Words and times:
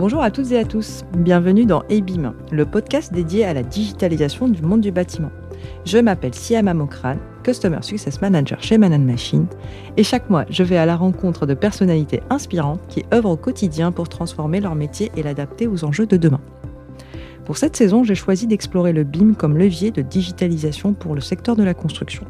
Bonjour 0.00 0.22
à 0.22 0.30
toutes 0.30 0.50
et 0.52 0.58
à 0.58 0.64
tous, 0.64 1.04
bienvenue 1.14 1.66
dans 1.66 1.82
EBIM, 1.90 2.32
le 2.50 2.64
podcast 2.64 3.12
dédié 3.12 3.44
à 3.44 3.52
la 3.52 3.62
digitalisation 3.62 4.48
du 4.48 4.62
monde 4.62 4.80
du 4.80 4.90
bâtiment. 4.90 5.30
Je 5.84 5.98
m'appelle 5.98 6.32
Siama 6.32 6.72
Mokran, 6.72 7.16
Customer 7.44 7.82
Success 7.82 8.22
Manager 8.22 8.62
chez 8.62 8.78
Manan 8.78 9.04
Machine, 9.04 9.44
et 9.98 10.02
chaque 10.02 10.30
mois, 10.30 10.46
je 10.48 10.62
vais 10.62 10.78
à 10.78 10.86
la 10.86 10.96
rencontre 10.96 11.44
de 11.44 11.52
personnalités 11.52 12.22
inspirantes 12.30 12.80
qui 12.88 13.04
œuvrent 13.12 13.28
au 13.28 13.36
quotidien 13.36 13.92
pour 13.92 14.08
transformer 14.08 14.60
leur 14.60 14.74
métier 14.74 15.12
et 15.18 15.22
l'adapter 15.22 15.66
aux 15.66 15.84
enjeux 15.84 16.06
de 16.06 16.16
demain. 16.16 16.40
Pour 17.50 17.58
cette 17.58 17.74
saison, 17.74 18.04
j'ai 18.04 18.14
choisi 18.14 18.46
d'explorer 18.46 18.92
le 18.92 19.02
BIM 19.02 19.34
comme 19.34 19.58
levier 19.58 19.90
de 19.90 20.02
digitalisation 20.02 20.92
pour 20.92 21.16
le 21.16 21.20
secteur 21.20 21.56
de 21.56 21.64
la 21.64 21.74
construction. 21.74 22.24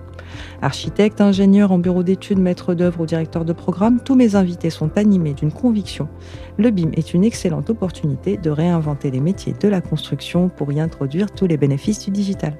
Architecte, 0.62 1.20
ingénieur 1.20 1.73
en 1.73 1.78
bureau 1.78 2.02
d'études, 2.02 2.38
maître 2.38 2.73
d'œuvre 2.73 3.02
ou 3.02 3.05
directeur 3.05 3.45
de 3.45 3.52
programme, 3.52 4.01
tous 4.02 4.14
mes 4.14 4.34
invités 4.34 4.70
sont 4.70 4.97
animés 4.97 5.34
d'une 5.34 5.52
conviction. 5.52 6.09
Le 6.56 6.70
BIM 6.70 6.92
est 6.95 7.12
une 7.12 7.23
excellente 7.23 7.69
opportunité 7.69 8.38
de 8.38 8.48
réinventer 8.48 9.11
les 9.11 9.20
métiers 9.20 9.52
de 9.52 9.69
la 9.69 9.83
construction 9.83 10.48
pour 10.48 10.73
y 10.73 10.80
introduire 10.80 11.30
tous 11.30 11.47
les 11.47 11.59
bénéfices 11.59 12.06
du 12.06 12.12
digital. 12.12 12.56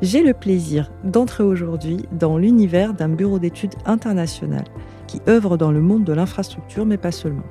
J'ai 0.00 0.22
le 0.22 0.32
plaisir 0.32 0.90
d'entrer 1.04 1.44
aujourd'hui 1.44 2.06
dans 2.18 2.38
l'univers 2.38 2.94
d'un 2.94 3.10
bureau 3.10 3.38
d'études 3.38 3.74
international 3.84 4.64
qui 5.06 5.20
œuvre 5.28 5.58
dans 5.58 5.72
le 5.72 5.82
monde 5.82 6.04
de 6.04 6.14
l'infrastructure, 6.14 6.86
mais 6.86 6.96
pas 6.96 7.12
seulement. 7.12 7.44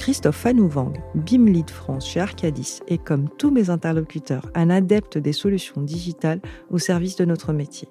Christophe 0.00 0.36
Fanouvang, 0.36 0.94
BIM 1.14 1.44
Lead 1.44 1.68
France 1.68 2.08
chez 2.08 2.20
Arcadis, 2.20 2.80
est 2.88 2.96
comme 2.96 3.28
tous 3.36 3.50
mes 3.50 3.68
interlocuteurs 3.68 4.50
un 4.54 4.70
adepte 4.70 5.18
des 5.18 5.34
solutions 5.34 5.82
digitales 5.82 6.40
au 6.70 6.78
service 6.78 7.16
de 7.16 7.26
notre 7.26 7.52
métier. 7.52 7.86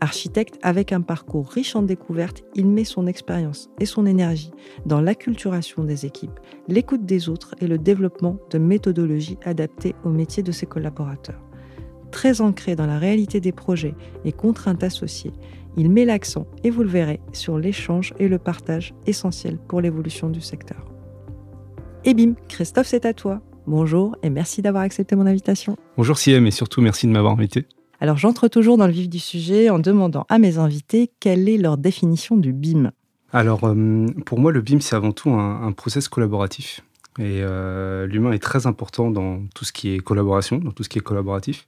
Architecte 0.00 0.60
avec 0.62 0.92
un 0.92 1.00
parcours 1.00 1.48
riche 1.48 1.74
en 1.74 1.82
découvertes, 1.82 2.44
il 2.54 2.68
met 2.68 2.84
son 2.84 3.08
expérience 3.08 3.68
et 3.80 3.84
son 3.84 4.06
énergie 4.06 4.52
dans 4.86 5.00
l'acculturation 5.00 5.82
des 5.82 6.06
équipes, 6.06 6.38
l'écoute 6.68 7.04
des 7.04 7.28
autres 7.28 7.56
et 7.60 7.66
le 7.66 7.78
développement 7.78 8.36
de 8.50 8.58
méthodologies 8.58 9.38
adaptées 9.44 9.96
au 10.04 10.10
métier 10.10 10.44
de 10.44 10.52
ses 10.52 10.66
collaborateurs. 10.66 11.42
Très 12.12 12.42
ancré 12.42 12.76
dans 12.76 12.86
la 12.86 13.00
réalité 13.00 13.40
des 13.40 13.50
projets 13.50 13.96
et 14.24 14.30
contraintes 14.30 14.84
associées, 14.84 15.32
il 15.76 15.90
met 15.90 16.04
l'accent, 16.04 16.46
et 16.62 16.70
vous 16.70 16.84
le 16.84 16.90
verrez, 16.90 17.18
sur 17.32 17.58
l'échange 17.58 18.14
et 18.20 18.28
le 18.28 18.38
partage 18.38 18.94
essentiels 19.08 19.58
pour 19.58 19.80
l'évolution 19.80 20.30
du 20.30 20.40
secteur. 20.40 20.93
Et 22.06 22.12
bim, 22.12 22.34
Christophe, 22.48 22.86
c'est 22.86 23.06
à 23.06 23.14
toi. 23.14 23.40
Bonjour 23.66 24.14
et 24.22 24.28
merci 24.28 24.60
d'avoir 24.60 24.82
accepté 24.82 25.16
mon 25.16 25.24
invitation. 25.24 25.78
Bonjour 25.96 26.18
Siem 26.18 26.46
et 26.46 26.50
surtout 26.50 26.82
merci 26.82 27.06
de 27.06 27.12
m'avoir 27.12 27.32
invité. 27.32 27.64
Alors 27.98 28.18
j'entre 28.18 28.46
toujours 28.48 28.76
dans 28.76 28.86
le 28.86 28.92
vif 28.92 29.08
du 29.08 29.18
sujet 29.18 29.70
en 29.70 29.78
demandant 29.78 30.26
à 30.28 30.38
mes 30.38 30.58
invités 30.58 31.10
quelle 31.18 31.48
est 31.48 31.56
leur 31.56 31.78
définition 31.78 32.36
du 32.36 32.52
BIM. 32.52 32.90
Alors 33.32 33.64
euh, 33.64 34.06
pour 34.26 34.38
moi 34.38 34.52
le 34.52 34.60
BIM 34.60 34.80
c'est 34.80 34.96
avant 34.96 35.12
tout 35.12 35.30
un, 35.30 35.72
process 35.72 36.08
collaboratif 36.08 36.82
et 37.18 37.40
euh, 37.40 38.06
l'humain 38.06 38.32
est 38.32 38.42
très 38.42 38.66
important 38.66 39.10
dans 39.10 39.40
tout 39.54 39.64
ce 39.64 39.72
qui 39.72 39.94
est 39.94 40.00
collaboration, 40.00 40.58
dans 40.58 40.72
tout 40.72 40.82
ce 40.82 40.90
qui 40.90 40.98
est 40.98 41.02
collaboratif. 41.02 41.66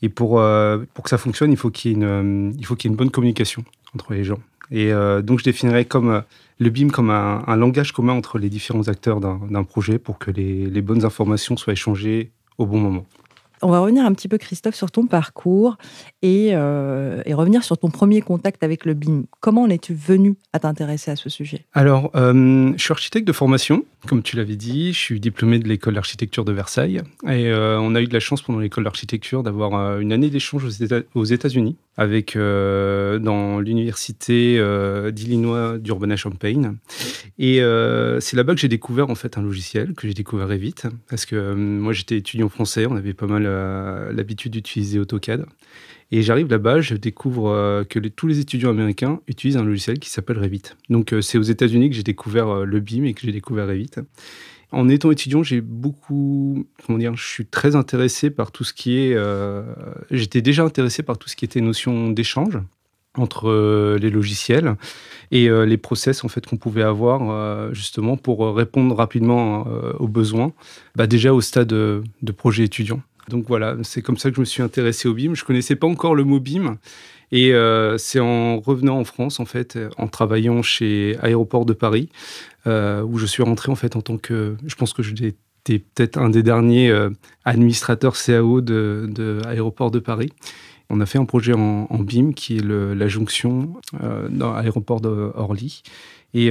Et 0.00 0.08
pour, 0.08 0.40
euh, 0.40 0.78
pour 0.94 1.04
que 1.04 1.10
ça 1.10 1.18
fonctionne, 1.18 1.50
il 1.50 1.58
faut 1.58 1.70
qu'il 1.70 1.90
y, 1.90 1.94
ait 1.94 1.96
une, 1.96 2.54
il 2.56 2.64
faut 2.64 2.74
qu'il 2.74 2.88
y 2.88 2.90
ait 2.90 2.94
une 2.94 2.96
bonne 2.96 3.10
communication 3.10 3.64
entre 3.94 4.14
les 4.14 4.24
gens. 4.24 4.38
Et 4.70 4.90
donc 5.22 5.38
je 5.38 5.44
définirais 5.44 5.84
comme 5.84 6.22
le 6.58 6.70
BIM 6.70 6.90
comme 6.90 7.10
un, 7.10 7.56
langage 7.56 7.92
commun 7.92 8.12
entre 8.12 8.38
les 8.38 8.50
différents 8.50 8.88
acteurs 8.88 9.20
d'un 9.20 9.64
projet 9.64 9.98
pour 9.98 10.18
que 10.18 10.30
les 10.30 10.82
bonnes 10.82 11.04
informations 11.04 11.56
soient 11.56 11.72
échangées 11.72 12.32
au 12.58 12.66
bon 12.66 12.78
moment. 12.78 13.06
On 13.62 13.70
va 13.70 13.80
revenir 13.80 14.04
un 14.04 14.12
petit 14.12 14.28
peu, 14.28 14.38
Christophe, 14.38 14.74
sur 14.74 14.90
ton 14.90 15.06
parcours 15.06 15.76
euh, 16.24 17.22
et, 17.24 17.34
revenir 17.34 17.64
sur 17.64 17.78
ton 17.78 17.90
premier 17.90 18.20
contact 18.20 18.62
avec 18.62 18.84
le 18.84 18.94
BIM. 18.94 19.24
Comment 19.40 19.62
en 19.62 19.70
es-tu 19.70 19.94
venu 19.94 20.34
à 20.52 20.58
t'intéresser 20.58 21.10
à 21.10 21.16
ce 21.16 21.28
sujet? 21.28 21.64
Alors, 21.72 22.10
euh, 22.14 22.72
je 22.76 22.82
suis 22.82 22.92
architecte 22.92 23.26
de 23.26 23.32
formation, 23.32 23.84
comme 24.06 24.22
tu 24.22 24.36
l'avais 24.36 24.56
dit. 24.56 24.92
Je 24.92 24.98
suis 24.98 25.20
diplômé 25.20 25.58
de 25.58 25.68
l'école 25.68 25.94
d'architecture 25.94 26.44
de 26.44 26.52
Versailles. 26.52 27.02
Et 27.26 27.46
euh, 27.46 27.78
on 27.80 27.94
a 27.94 28.00
eu 28.00 28.06
de 28.06 28.12
la 28.12 28.20
chance 28.20 28.42
pendant 28.42 28.58
l'école 28.58 28.84
d'architecture 28.84 29.42
d'avoir 29.42 29.98
une 30.00 30.12
année 30.12 30.30
d'échange 30.30 30.64
aux 31.14 31.24
États-Unis 31.24 31.76
avec 31.96 32.36
dans 32.36 33.58
l'université 33.58 34.62
d'Illinois 35.12 35.78
d'Urbana-Champaign. 35.78 36.76
Et 37.38 37.60
c'est 38.20 38.36
là-bas 38.36 38.54
que 38.54 38.60
j'ai 38.60 38.68
découvert 38.68 39.10
en 39.10 39.16
fait 39.16 39.36
un 39.36 39.42
logiciel 39.42 39.94
que 39.94 40.06
j'ai 40.06 40.14
découvert 40.14 40.46
vite 40.46 40.86
parce 41.10 41.26
que 41.26 41.54
moi 41.54 41.92
j'étais 41.92 42.16
étudiant 42.16 42.48
français, 42.48 42.86
on 42.86 42.96
avait 42.96 43.14
pas 43.14 43.26
mal 43.26 43.47
l'habitude 44.12 44.52
d'utiliser 44.52 44.98
AutoCAD. 44.98 45.46
Et 46.10 46.22
j'arrive 46.22 46.48
là-bas, 46.48 46.80
je 46.80 46.94
découvre 46.94 47.50
euh, 47.50 47.84
que 47.84 47.98
tous 47.98 48.26
les 48.26 48.40
étudiants 48.40 48.70
américains 48.70 49.20
utilisent 49.28 49.58
un 49.58 49.64
logiciel 49.64 49.98
qui 49.98 50.08
s'appelle 50.08 50.38
Revit. 50.38 50.62
Donc 50.88 51.12
euh, 51.12 51.20
c'est 51.20 51.36
aux 51.36 51.42
États-Unis 51.42 51.90
que 51.90 51.96
j'ai 51.96 52.02
découvert 52.02 52.64
le 52.64 52.80
BIM 52.80 53.04
et 53.04 53.12
que 53.12 53.20
j'ai 53.22 53.32
découvert 53.32 53.66
Revit. 53.66 53.90
En 54.72 54.88
étant 54.88 55.10
étudiant, 55.10 55.42
j'ai 55.42 55.60
beaucoup, 55.60 56.66
comment 56.84 56.98
dire, 56.98 57.14
je 57.16 57.26
suis 57.26 57.46
très 57.46 57.76
intéressé 57.76 58.30
par 58.30 58.52
tout 58.52 58.64
ce 58.64 58.74
qui 58.74 58.98
est, 58.98 59.16
j'étais 60.10 60.42
déjà 60.42 60.62
intéressé 60.62 61.02
par 61.02 61.16
tout 61.16 61.26
ce 61.26 61.36
qui 61.36 61.46
était 61.46 61.62
notion 61.62 62.10
d'échange 62.10 62.58
entre 63.14 63.96
les 63.98 64.10
logiciels 64.10 64.74
et 65.30 65.48
les 65.48 65.76
process 65.78 66.22
en 66.22 66.28
fait 66.28 66.44
qu'on 66.44 66.58
pouvait 66.58 66.82
avoir 66.82 67.72
justement 67.72 68.18
pour 68.18 68.54
répondre 68.54 68.94
rapidement 68.94 69.66
aux 69.98 70.08
besoins, 70.08 70.52
bah, 70.96 71.06
déjà 71.06 71.32
au 71.32 71.40
stade 71.40 71.68
de 71.68 72.32
projet 72.36 72.64
étudiant. 72.64 73.00
Donc 73.28 73.46
voilà, 73.48 73.76
c'est 73.82 74.02
comme 74.02 74.16
ça 74.16 74.30
que 74.30 74.36
je 74.36 74.40
me 74.40 74.46
suis 74.46 74.62
intéressé 74.62 75.08
au 75.08 75.14
BIM. 75.14 75.34
Je 75.34 75.44
connaissais 75.44 75.76
pas 75.76 75.86
encore 75.86 76.14
le 76.14 76.24
mot 76.24 76.40
BIM. 76.40 76.78
Et 77.30 77.52
euh, 77.52 77.98
c'est 77.98 78.20
en 78.20 78.60
revenant 78.60 78.98
en 78.98 79.04
France, 79.04 79.40
en 79.40 79.44
fait, 79.44 79.78
en 79.98 80.08
travaillant 80.08 80.62
chez 80.62 81.16
Aéroport 81.20 81.66
de 81.66 81.72
Paris, 81.72 82.08
euh, 82.66 83.02
où 83.02 83.18
je 83.18 83.26
suis 83.26 83.42
rentré 83.42 83.70
en 83.70 83.76
fait 83.76 83.96
en 83.96 84.00
tant 84.00 84.16
que, 84.16 84.56
je 84.66 84.74
pense 84.74 84.92
que 84.92 85.02
j'étais 85.02 85.34
peut-être 85.64 86.16
un 86.16 86.30
des 86.30 86.42
derniers 86.42 86.90
euh, 86.90 87.10
administrateurs 87.44 88.14
CAO 88.16 88.60
de, 88.62 89.08
de, 89.10 89.40
Aéroport 89.46 89.90
de 89.90 89.98
Paris. 89.98 90.32
On 90.88 91.00
a 91.02 91.06
fait 91.06 91.18
un 91.18 91.26
projet 91.26 91.52
en, 91.52 91.86
BIM 91.98 92.32
qui 92.32 92.56
est 92.56 92.64
la 92.64 93.08
jonction 93.08 93.74
dans 94.30 94.54
l'aéroport 94.54 95.02
d'Orly. 95.02 95.82
Et 96.32 96.50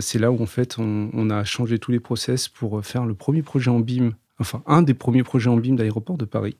c'est 0.00 0.18
là 0.18 0.32
où 0.32 0.42
en 0.42 0.46
fait 0.46 0.80
on, 0.80 1.08
on, 1.12 1.30
a 1.30 1.44
changé 1.44 1.78
tous 1.78 1.92
les 1.92 2.00
process 2.00 2.48
pour 2.48 2.84
faire 2.84 3.06
le 3.06 3.14
premier 3.14 3.42
projet 3.42 3.70
en 3.70 3.78
BIM 3.78 4.10
enfin 4.38 4.62
un 4.66 4.82
des 4.82 4.94
premiers 4.94 5.22
projets 5.22 5.50
en 5.50 5.56
BIM 5.56 5.74
d'aéroport 5.74 6.16
de 6.16 6.24
Paris. 6.24 6.56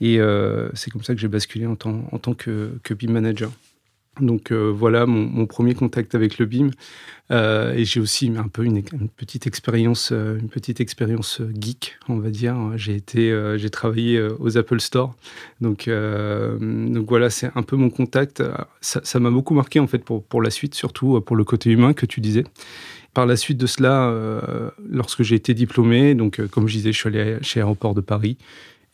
Et 0.00 0.20
euh, 0.20 0.68
c'est 0.74 0.90
comme 0.90 1.02
ça 1.02 1.14
que 1.14 1.20
j'ai 1.20 1.28
basculé 1.28 1.66
en 1.66 1.76
tant, 1.76 2.34
que, 2.34 2.78
BIM 2.90 3.12
manager. 3.12 3.50
Donc 4.20 4.50
euh, 4.50 4.72
voilà 4.74 5.04
mon, 5.04 5.44
premier 5.44 5.74
contact 5.74 6.14
avec 6.14 6.38
le 6.38 6.46
BIM. 6.46 6.70
Euh, 7.30 7.74
et 7.74 7.84
j'ai 7.84 8.00
aussi 8.00 8.32
un 8.36 8.48
peu 8.48 8.64
une, 8.64 8.82
petite 8.82 9.46
expérience, 9.46 10.10
une 10.10 10.48
petite 10.48 10.80
expérience 10.80 11.40
geek, 11.58 11.96
on 12.08 12.18
va 12.18 12.30
dire. 12.30 12.56
J'ai 12.76 12.94
été, 12.94 13.54
j'ai 13.56 13.70
travaillé 13.70 14.20
aux 14.38 14.58
Apple 14.58 14.80
Store. 14.80 15.14
Donc, 15.60 15.88
voilà, 15.88 17.30
c'est 17.30 17.50
un 17.54 17.62
peu 17.62 17.76
mon 17.76 17.90
contact. 17.90 18.42
Ça 18.80 19.20
m'a 19.20 19.30
beaucoup 19.30 19.54
marqué 19.54 19.80
en 19.80 19.86
fait 19.86 20.04
pour 20.04 20.42
la 20.42 20.50
suite, 20.50 20.74
surtout 20.74 21.20
pour 21.20 21.36
le 21.36 21.44
côté 21.44 21.70
humain 21.70 21.94
que 21.94 22.06
tu 22.06 22.20
disais 22.20 22.44
par 23.16 23.24
la 23.24 23.36
suite 23.36 23.56
de 23.56 23.66
cela, 23.66 24.10
euh, 24.10 24.68
lorsque 24.90 25.22
j'ai 25.22 25.36
été 25.36 25.54
diplômé, 25.54 26.14
donc 26.14 26.38
euh, 26.38 26.48
comme 26.48 26.68
je 26.68 26.74
disais, 26.74 26.92
je 26.92 26.98
suis 26.98 27.08
allé 27.08 27.38
chez 27.40 27.60
Aéroport 27.60 27.94
de 27.94 28.02
Paris 28.02 28.36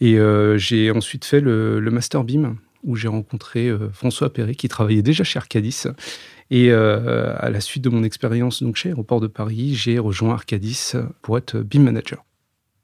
et 0.01 0.17
euh, 0.17 0.57
j'ai 0.59 0.93
ensuite 0.93 1.25
fait 1.25 1.41
le, 1.41 1.81
Master 1.91 2.23
BIM 2.23 2.55
où 2.85 2.95
j'ai 2.95 3.09
rencontré 3.09 3.69
François 3.93 4.33
Perret 4.33 4.55
qui 4.55 4.69
travaillait 4.69 5.03
déjà 5.03 5.25
chez 5.25 5.39
Arcadis. 5.39 5.87
Et 6.53 6.73
à 6.73 7.51
la 7.51 7.61
suite 7.61 7.83
de 7.83 7.89
mon 7.89 8.03
expérience 8.05 8.63
chez 8.75 8.91
Aéroport 8.91 9.21
de 9.21 9.27
Paris, 9.29 9.75
j'ai 9.75 9.99
rejoint 9.99 10.35
Arcadis 10.35 10.93
pour 11.23 11.37
être 11.37 11.59
BIM 11.59 11.81
manager. 11.81 12.25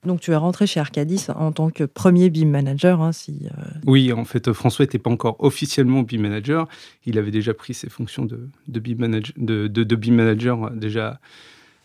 Donc 0.04 0.20
tu 0.20 0.30
es 0.30 0.36
rentré 0.36 0.66
chez 0.66 0.78
Arcadis 0.78 1.26
en 1.34 1.50
tant 1.50 1.70
que 1.70 1.84
premier 1.84 2.30
BIM 2.30 2.46
manager. 2.46 3.02
Hein, 3.02 3.12
si, 3.12 3.46
euh, 3.46 3.62
Oui, 3.86 4.12
en 4.12 4.24
fait, 4.24 4.52
François 4.52 4.84
n'était 4.84 4.98
pas 4.98 5.10
encore 5.10 5.36
officiellement 5.40 6.02
BIM 6.02 6.20
manager. 6.20 6.68
Il 7.04 7.18
avait 7.18 7.30
déjà 7.30 7.52
pris 7.52 7.74
ses 7.74 7.88
fonctions 7.88 8.24
de, 8.24 8.48
de, 8.68 8.80
BIM, 8.80 8.96
manager, 8.98 9.34
de, 9.36 9.66
de, 9.66 9.96
BIM 9.96 10.14
manager 10.14 10.64
euh, 10.64 10.70
déjà 10.70 11.20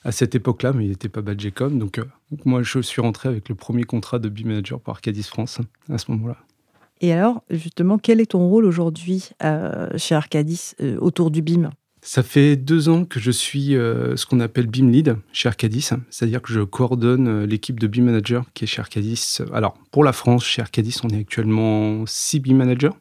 à 0.04 0.12
cette 0.12 0.36
époque-là, 0.36 0.74
mais 0.74 0.86
il 0.86 0.90
n'était 0.90 1.10
pas 1.10 1.22
badgé 1.22 1.52
comme. 1.52 1.80
Donc, 1.80 1.98
euh, 1.98 2.06
donc, 2.30 2.46
moi, 2.46 2.62
je 2.62 2.80
suis 2.80 3.02
rentré 3.02 3.30
avec 3.30 3.50
le 3.50 3.56
premier 3.56 3.84
contrat 3.84 4.20
de 4.20 4.30
BIM 4.30 4.48
manager 4.48 4.80
par 4.80 4.96
Arcadis 4.96 5.24
France 5.24 5.60
à 5.90 5.98
ce 5.98 6.12
moment-là. 6.12 6.38
Et 7.02 7.12
alors, 7.12 7.42
justement, 7.50 7.98
quel 7.98 8.22
est 8.22 8.32
ton 8.32 8.48
rôle 8.48 8.66
aujourd'hui 8.66 9.32
chez 9.98 10.16
Arcadis 10.16 10.74
autour 11.00 11.32
du 11.32 11.42
BIM 11.42 11.72
ça 12.04 12.22
fait 12.22 12.56
deux 12.56 12.90
ans 12.90 13.06
que 13.06 13.20
je 13.20 13.32
suis 13.32 13.76
euh, 13.76 14.16
ce 14.18 14.26
qu'on 14.26 14.42
appelle 14.42 14.68
BIM 14.68 14.90
Lead 14.90 15.16
chez 15.32 15.48
Arcadis, 15.48 15.90
c'est-à-dire 16.10 16.42
que 16.42 16.52
je 16.52 16.62
coordonne 16.62 17.28
euh, 17.28 17.46
l'équipe 17.46 17.80
de 17.80 17.88
BIM 17.88 18.04
Manager 18.04 18.44
qui 18.54 18.66
est 18.66 18.68
chez 18.68 18.82
Arcadis. 18.82 19.40
Alors, 19.54 19.78
pour 19.92 20.04
la 20.04 20.12
France, 20.12 20.44
chez 20.44 20.62
Arcadis, 20.62 20.98
on 21.04 21.10
est 21.10 21.20
actuellement 21.20 22.06
six 22.06 22.40
BIM 22.40 22.56
Managers. 22.56 22.92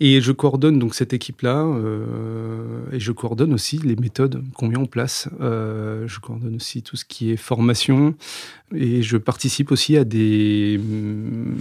Et 0.00 0.20
je 0.20 0.32
coordonne 0.32 0.78
donc 0.78 0.94
cette 0.94 1.12
équipe-là 1.12 1.64
euh, 1.64 2.80
et 2.92 2.98
je 2.98 3.12
coordonne 3.12 3.54
aussi 3.54 3.78
les 3.78 3.94
méthodes 3.94 4.42
qu'on 4.54 4.68
met 4.68 4.76
en 4.76 4.86
place. 4.86 5.28
Euh, 5.40 6.08
je 6.08 6.18
coordonne 6.18 6.56
aussi 6.56 6.82
tout 6.82 6.96
ce 6.96 7.04
qui 7.04 7.30
est 7.30 7.36
formation 7.36 8.14
et 8.74 9.02
je 9.02 9.16
participe 9.16 9.70
aussi 9.70 9.96
à 9.96 10.04
des 10.04 10.80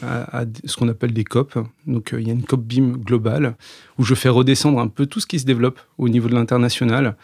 à, 0.02 0.46
ce 0.66 0.78
qu'on 0.78 0.90
appelle 0.90 1.14
des 1.14 1.24
COP. 1.24 1.60
Donc 1.86 2.14
euh, 2.14 2.22
il 2.22 2.28
y 2.28 2.32
a 2.32 2.34
une 2.34 2.44
COP 2.44 2.64
BIM 2.64 2.98
globale 2.98 3.56
où 4.00 4.04
je 4.04 4.16
fais 4.16 4.30
redescendre 4.30 4.80
un 4.80 4.88
peu 4.88 5.06
tout 5.06 5.20
ce 5.20 5.28
qui 5.28 5.40
se 5.40 5.46
développe 5.46 5.80
au 6.00 6.10
niveau 6.10 6.28
de 6.28 6.34
l'international 6.34 7.16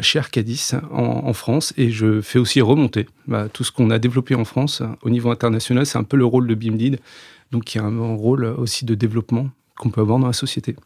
chez 0.00 0.18
Arcadis 0.18 0.70
en, 0.90 1.34
France 1.34 1.74
et 1.76 1.90
je 1.90 2.22
fais 2.22 2.38
aussi 2.38 2.62
remonter 2.62 3.06
bah, 3.26 3.50
tout 3.52 3.64
ce 3.64 3.70
qu'on 3.70 3.90
a 3.90 3.98
développé 3.98 4.34
en 4.34 4.46
France 4.46 4.82
au 5.02 5.10
niveau 5.10 5.30
international. 5.30 5.84
C'est 5.84 5.98
un 5.98 6.04
peu 6.04 6.16
le 6.16 6.24
rôle 6.24 6.46
de 6.46 6.54
BIM 6.54 6.74
Lead. 6.74 7.00
Donc 7.52 7.74
il 7.74 7.78
y 7.78 7.80
a 7.82 7.84
un 7.84 8.14
rôle 8.14 8.46
aussi 8.46 8.86
de 8.86 8.94
développement 8.94 9.50
qu'on 9.78 9.90
peut 9.90 10.00
avoir 10.00 10.18
dans 10.18 10.26
la 10.26 10.32
société. 10.32 10.76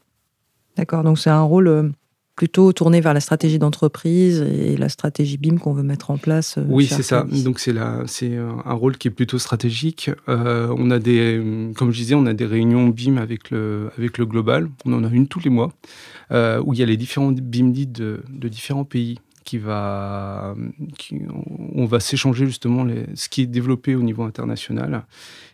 D'accord, 0.76 1.02
donc 1.02 1.18
c'est 1.18 1.30
un 1.30 1.42
rôle 1.42 1.68
euh, 1.68 1.88
plutôt 2.36 2.72
tourné 2.72 3.00
vers 3.00 3.12
la 3.12 3.20
stratégie 3.20 3.58
d'entreprise 3.58 4.40
et 4.40 4.76
la 4.76 4.88
stratégie 4.88 5.36
BIM 5.36 5.58
qu'on 5.58 5.74
veut 5.74 5.82
mettre 5.82 6.10
en 6.10 6.16
place. 6.16 6.56
Euh, 6.56 6.64
oui, 6.68 6.86
c'est 6.86 7.02
ça. 7.02 7.26
Donc 7.44 7.58
c'est 7.60 7.74
c'est 8.06 8.36
un 8.36 8.72
rôle 8.72 8.96
qui 8.96 9.08
est 9.08 9.10
plutôt 9.12 9.38
stratégique. 9.38 10.10
Euh, 10.28 10.74
on 10.78 10.90
a 10.90 10.98
des, 10.98 11.42
comme 11.76 11.90
je 11.92 11.98
disais, 11.98 12.14
on 12.14 12.26
a 12.26 12.32
des 12.32 12.46
réunions 12.46 12.88
BIM 12.88 13.18
avec 13.18 13.50
le 13.50 13.90
avec 13.98 14.18
le 14.18 14.24
global. 14.24 14.70
On 14.86 14.92
en 14.94 15.04
a 15.04 15.08
une 15.08 15.28
tous 15.28 15.40
les 15.40 15.50
mois 15.50 15.72
où 16.30 16.72
il 16.72 16.78
y 16.78 16.82
a 16.82 16.86
les 16.86 16.96
différents 16.96 17.32
BIM 17.32 17.72
leads 17.72 17.92
de, 17.92 18.22
de 18.30 18.48
différents 18.48 18.84
pays 18.84 19.18
on 21.74 21.84
va 21.84 22.00
s'échanger 22.00 22.46
justement 22.46 22.84
les, 22.84 23.04
ce 23.14 23.28
qui 23.28 23.42
est 23.42 23.46
développé 23.46 23.94
au 23.94 24.02
niveau 24.02 24.22
international. 24.22 25.04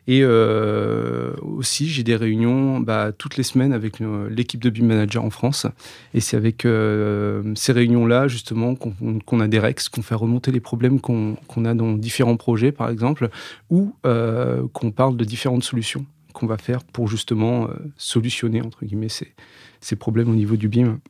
Et 0.08 0.20
euh, 0.22 1.34
aussi, 1.42 1.86
j'ai 1.86 2.02
des 2.02 2.16
réunions 2.16 2.80
bah, 2.80 3.12
toutes 3.16 3.36
les 3.36 3.42
semaines 3.42 3.74
avec 3.74 4.00
euh, 4.00 4.30
l'équipe 4.30 4.62
de 4.62 4.70
BIM 4.70 4.86
Manager 4.86 5.22
en 5.22 5.28
France. 5.28 5.66
Et 6.14 6.20
c'est 6.20 6.36
avec 6.36 6.64
euh, 6.64 7.52
ces 7.54 7.72
réunions-là, 7.72 8.26
justement, 8.26 8.74
qu'on 8.74 9.40
a 9.40 9.48
des 9.48 9.58
REX, 9.58 9.90
qu'on 9.90 10.00
fait 10.00 10.14
remonter 10.14 10.50
les 10.50 10.60
problèmes 10.60 10.98
qu'on 10.98 11.64
a 11.66 11.74
dans 11.74 11.92
différents 11.92 12.38
projets, 12.38 12.72
par 12.72 12.88
exemple, 12.88 13.28
ou 13.68 13.94
qu'on 14.02 14.90
parle 14.90 15.18
de 15.18 15.24
différentes 15.24 15.64
solutions 15.64 16.06
qu'on 16.32 16.46
va 16.46 16.56
faire 16.56 16.84
pour 16.84 17.08
justement 17.08 17.68
solutionner, 17.96 18.62
entre 18.62 18.84
guillemets, 18.84 19.08
ces, 19.08 19.34
ces 19.80 19.96
problèmes 19.96 20.30
au 20.30 20.34
niveau 20.34 20.56
du 20.56 20.68
BIM. 20.68 21.00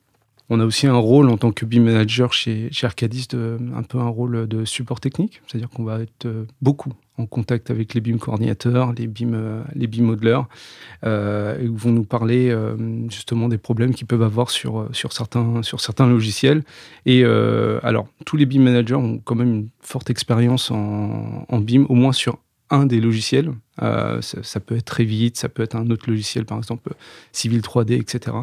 On 0.50 0.60
a 0.60 0.64
aussi 0.64 0.86
un 0.86 0.96
rôle 0.96 1.28
en 1.28 1.36
tant 1.36 1.52
que 1.52 1.66
BIM 1.66 1.82
manager 1.82 2.32
chez, 2.32 2.70
Arcadis, 2.82 3.28
un 3.34 3.82
peu 3.82 3.98
un 3.98 4.08
rôle 4.08 4.48
de 4.48 4.64
support 4.64 4.98
technique, 4.98 5.42
c'est-à-dire 5.46 5.68
qu'on 5.68 5.84
va 5.84 6.00
être 6.00 6.24
euh, 6.24 6.44
beaucoup 6.62 6.92
en 7.18 7.26
contact 7.26 7.70
avec 7.70 7.92
les 7.94 8.00
BIM 8.00 8.16
coordinateurs, 8.16 8.94
les 8.94 9.08
BIM, 9.08 9.34
euh, 9.34 9.62
les 9.74 9.86
BIM 9.86 10.16
euh, 11.04 11.68
vont 11.70 11.90
nous 11.90 12.04
parler 12.04 12.54
justement 13.10 13.48
des 13.48 13.58
problèmes 13.58 13.92
qu'ils 13.92 14.06
peuvent 14.06 14.22
avoir 14.22 14.50
sur, 14.50 14.88
certains, 14.94 16.06
logiciels. 16.06 16.62
Et 17.04 17.24
alors, 17.24 18.08
tous 18.24 18.36
les 18.36 18.46
BIM 18.46 18.62
managers 18.62 18.94
ont 18.94 19.18
quand 19.18 19.34
même 19.34 19.52
une 19.52 19.68
forte 19.80 20.08
expérience 20.10 20.70
en, 20.70 21.44
en 21.48 21.58
BIM, 21.58 21.84
au 21.88 21.94
moins 21.94 22.12
sur 22.12 22.38
un 22.70 22.86
des 22.86 23.00
logiciels. 23.00 23.52
Euh, 23.82 24.20
ça, 24.20 24.60
peut 24.60 24.76
être 24.76 24.84
très 24.84 25.04
vite, 25.04 25.36
ça 25.36 25.48
peut 25.48 25.62
être 25.62 25.76
un 25.76 25.88
autre 25.90 26.10
logiciel, 26.10 26.44
par 26.44 26.58
exemple 26.58 26.94
Civil 27.32 27.60
3D, 27.60 28.00
etc. 28.00 28.36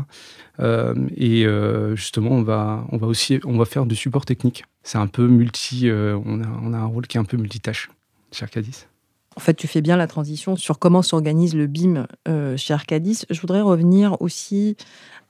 Euh, 0.59 0.95
et 1.15 1.45
euh, 1.45 1.95
justement, 1.95 2.31
on 2.31 2.43
va, 2.43 2.85
on 2.91 2.97
va 2.97 3.07
aussi 3.07 3.39
on 3.43 3.57
va 3.57 3.65
faire 3.65 3.85
du 3.85 3.95
support 3.95 4.25
technique. 4.25 4.63
C'est 4.83 4.97
un 4.97 5.07
peu 5.07 5.27
multi. 5.27 5.89
on, 5.91 6.41
a, 6.41 6.47
on, 6.63 6.73
a, 6.73 6.77
un 6.77 6.85
rôle 6.85 7.07
qui 7.07 7.17
est 7.17 7.19
un 7.19 7.25
peu 7.25 7.37
multitâche 7.37 7.89
chez 8.31 8.43
Arcadis. 8.43 8.85
En 9.35 9.41
fait, 9.41 9.53
tu 9.53 9.67
fais 9.67 9.81
bien 9.81 9.97
la 9.97 10.07
transition 10.07 10.55
sur 10.55 10.79
comment 10.79 11.01
s'organise 11.01 11.55
le 11.55 11.67
BIM 11.67 12.07
chez 12.55 12.73
Arcadis. 12.73 13.25
Je 13.29 13.41
voudrais 13.41 13.61
revenir 13.61 14.15
aussi 14.21 14.77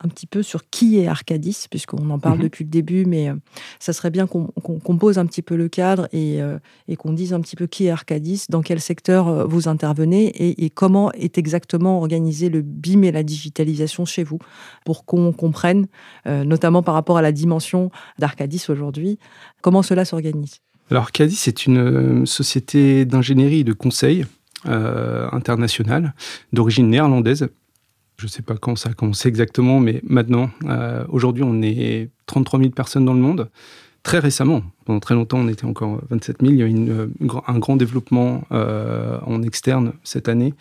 un 0.03 0.07
petit 0.07 0.27
peu 0.27 0.43
sur 0.43 0.69
qui 0.69 0.99
est 0.99 1.07
Arcadis, 1.07 1.67
puisqu'on 1.69 2.09
en 2.09 2.19
parle 2.19 2.37
mhm. 2.37 2.43
depuis 2.43 2.63
le 2.63 2.69
début, 2.69 3.05
mais 3.05 3.29
euh, 3.29 3.35
ça 3.79 3.93
serait 3.93 4.09
bien 4.09 4.27
qu'on 4.27 4.97
pose 4.97 5.17
un 5.17 5.25
petit 5.25 5.41
peu 5.41 5.55
le 5.55 5.69
cadre 5.69 6.07
euh, 6.13 6.59
et, 6.87 6.95
qu'on 6.95 7.13
dise 7.13 7.33
un 7.33 7.41
petit 7.41 7.55
peu 7.55 7.67
qui 7.67 7.85
est 7.85 7.89
Arcadis, 7.89 8.45
dans 8.49 8.61
quel 8.61 8.81
secteur 8.81 9.27
euh, 9.27 9.45
vous 9.45 9.67
intervenez 9.67 10.25
et, 10.63 10.69
comment 10.69 11.11
est 11.13 11.37
exactement 11.37 11.97
organisé 11.97 12.49
le 12.49 12.61
BIM 12.61 13.03
et 13.03 13.11
la 13.11 13.23
digitalisation 13.23 14.05
chez 14.05 14.23
vous, 14.23 14.39
pour 14.83 15.05
qu'on 15.05 15.31
comprenne, 15.31 15.87
notamment 16.25 16.83
par 16.83 16.93
rapport 16.93 17.17
à 17.17 17.21
la 17.21 17.31
dimension 17.31 17.91
d'Arcadis 18.19 18.65
aujourd'hui, 18.69 19.19
comment 19.61 19.83
cela 19.83 20.03
s'organise. 20.03 20.59
Alors 20.91 21.03
Arcadis 21.03 21.43
est 21.47 21.65
une 21.65 22.25
société 22.25 23.05
d'ingénierie 23.05 23.61
et 23.61 23.63
de 23.63 23.73
conseil 23.73 24.25
internationale 24.65 26.13
d'origine 26.53 26.89
néerlandaise 26.89 27.47
je 28.17 28.25
ne 28.25 28.29
sais 28.29 28.41
pas 28.41 28.55
quand 28.55 28.75
ça 28.75 28.89
a 28.89 28.93
commencé 28.93 29.27
exactement, 29.27 29.79
mais 29.79 30.01
maintenant, 30.03 30.49
euh, 30.65 31.05
aujourd'hui, 31.09 31.43
on 31.43 31.61
est 31.61 32.09
33 32.27 32.59
000 32.59 32.71
personnes 32.71 33.05
dans 33.05 33.13
le 33.13 33.19
monde. 33.19 33.49
Très 34.05 34.19
récemment, 34.19 34.61
pendant 34.85 34.99
très 34.99 35.15
longtemps, 35.15 35.39
on 35.39 35.47
était 35.47 35.65
encore 35.65 35.99
27 36.11 36.41
000. 36.41 36.53
Il 36.53 36.59
y 36.59 36.61
a 36.61 36.67
eu 36.67 37.09
un 37.47 37.57
grand 37.57 37.75
développement 37.75 38.43
euh, 38.51 39.17
en 39.25 39.41
externe 39.41 39.93
cette 40.03 40.29
année. 40.29 40.53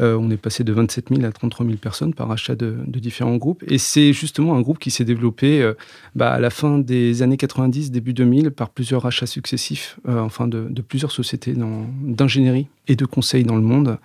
Euh, 0.00 0.18
on 0.20 0.28
est 0.28 0.36
passé 0.36 0.64
de 0.64 0.72
27 0.72 1.10
000 1.10 1.24
à 1.24 1.30
33 1.30 1.66
000 1.66 1.78
personnes 1.78 2.14
par 2.14 2.32
achat 2.32 2.56
de, 2.56 2.74
différents 2.88 3.36
groupes. 3.36 3.62
Et 3.68 3.78
c'est 3.78 4.12
justement 4.12 4.56
un 4.56 4.60
groupe 4.60 4.80
qui 4.80 4.90
s'est 4.90 5.04
développé 5.04 5.72
bah, 6.16 6.32
à 6.32 6.40
la 6.40 6.50
fin 6.50 6.80
des 6.80 7.22
années 7.22 7.36
90, 7.36 7.92
début 7.92 8.12
2000, 8.12 8.50
par 8.50 8.70
plusieurs 8.70 9.06
achats 9.06 9.26
successifs, 9.26 10.00
enfin 10.08 10.48
de, 10.48 10.68
plusieurs 10.82 11.12
sociétés 11.12 11.54
d'ingénierie 12.02 12.66
et 12.88 12.96
de 12.96 13.06
conseil 13.06 13.44
dans 13.44 13.56
le 13.56 13.62
monde 13.62 13.98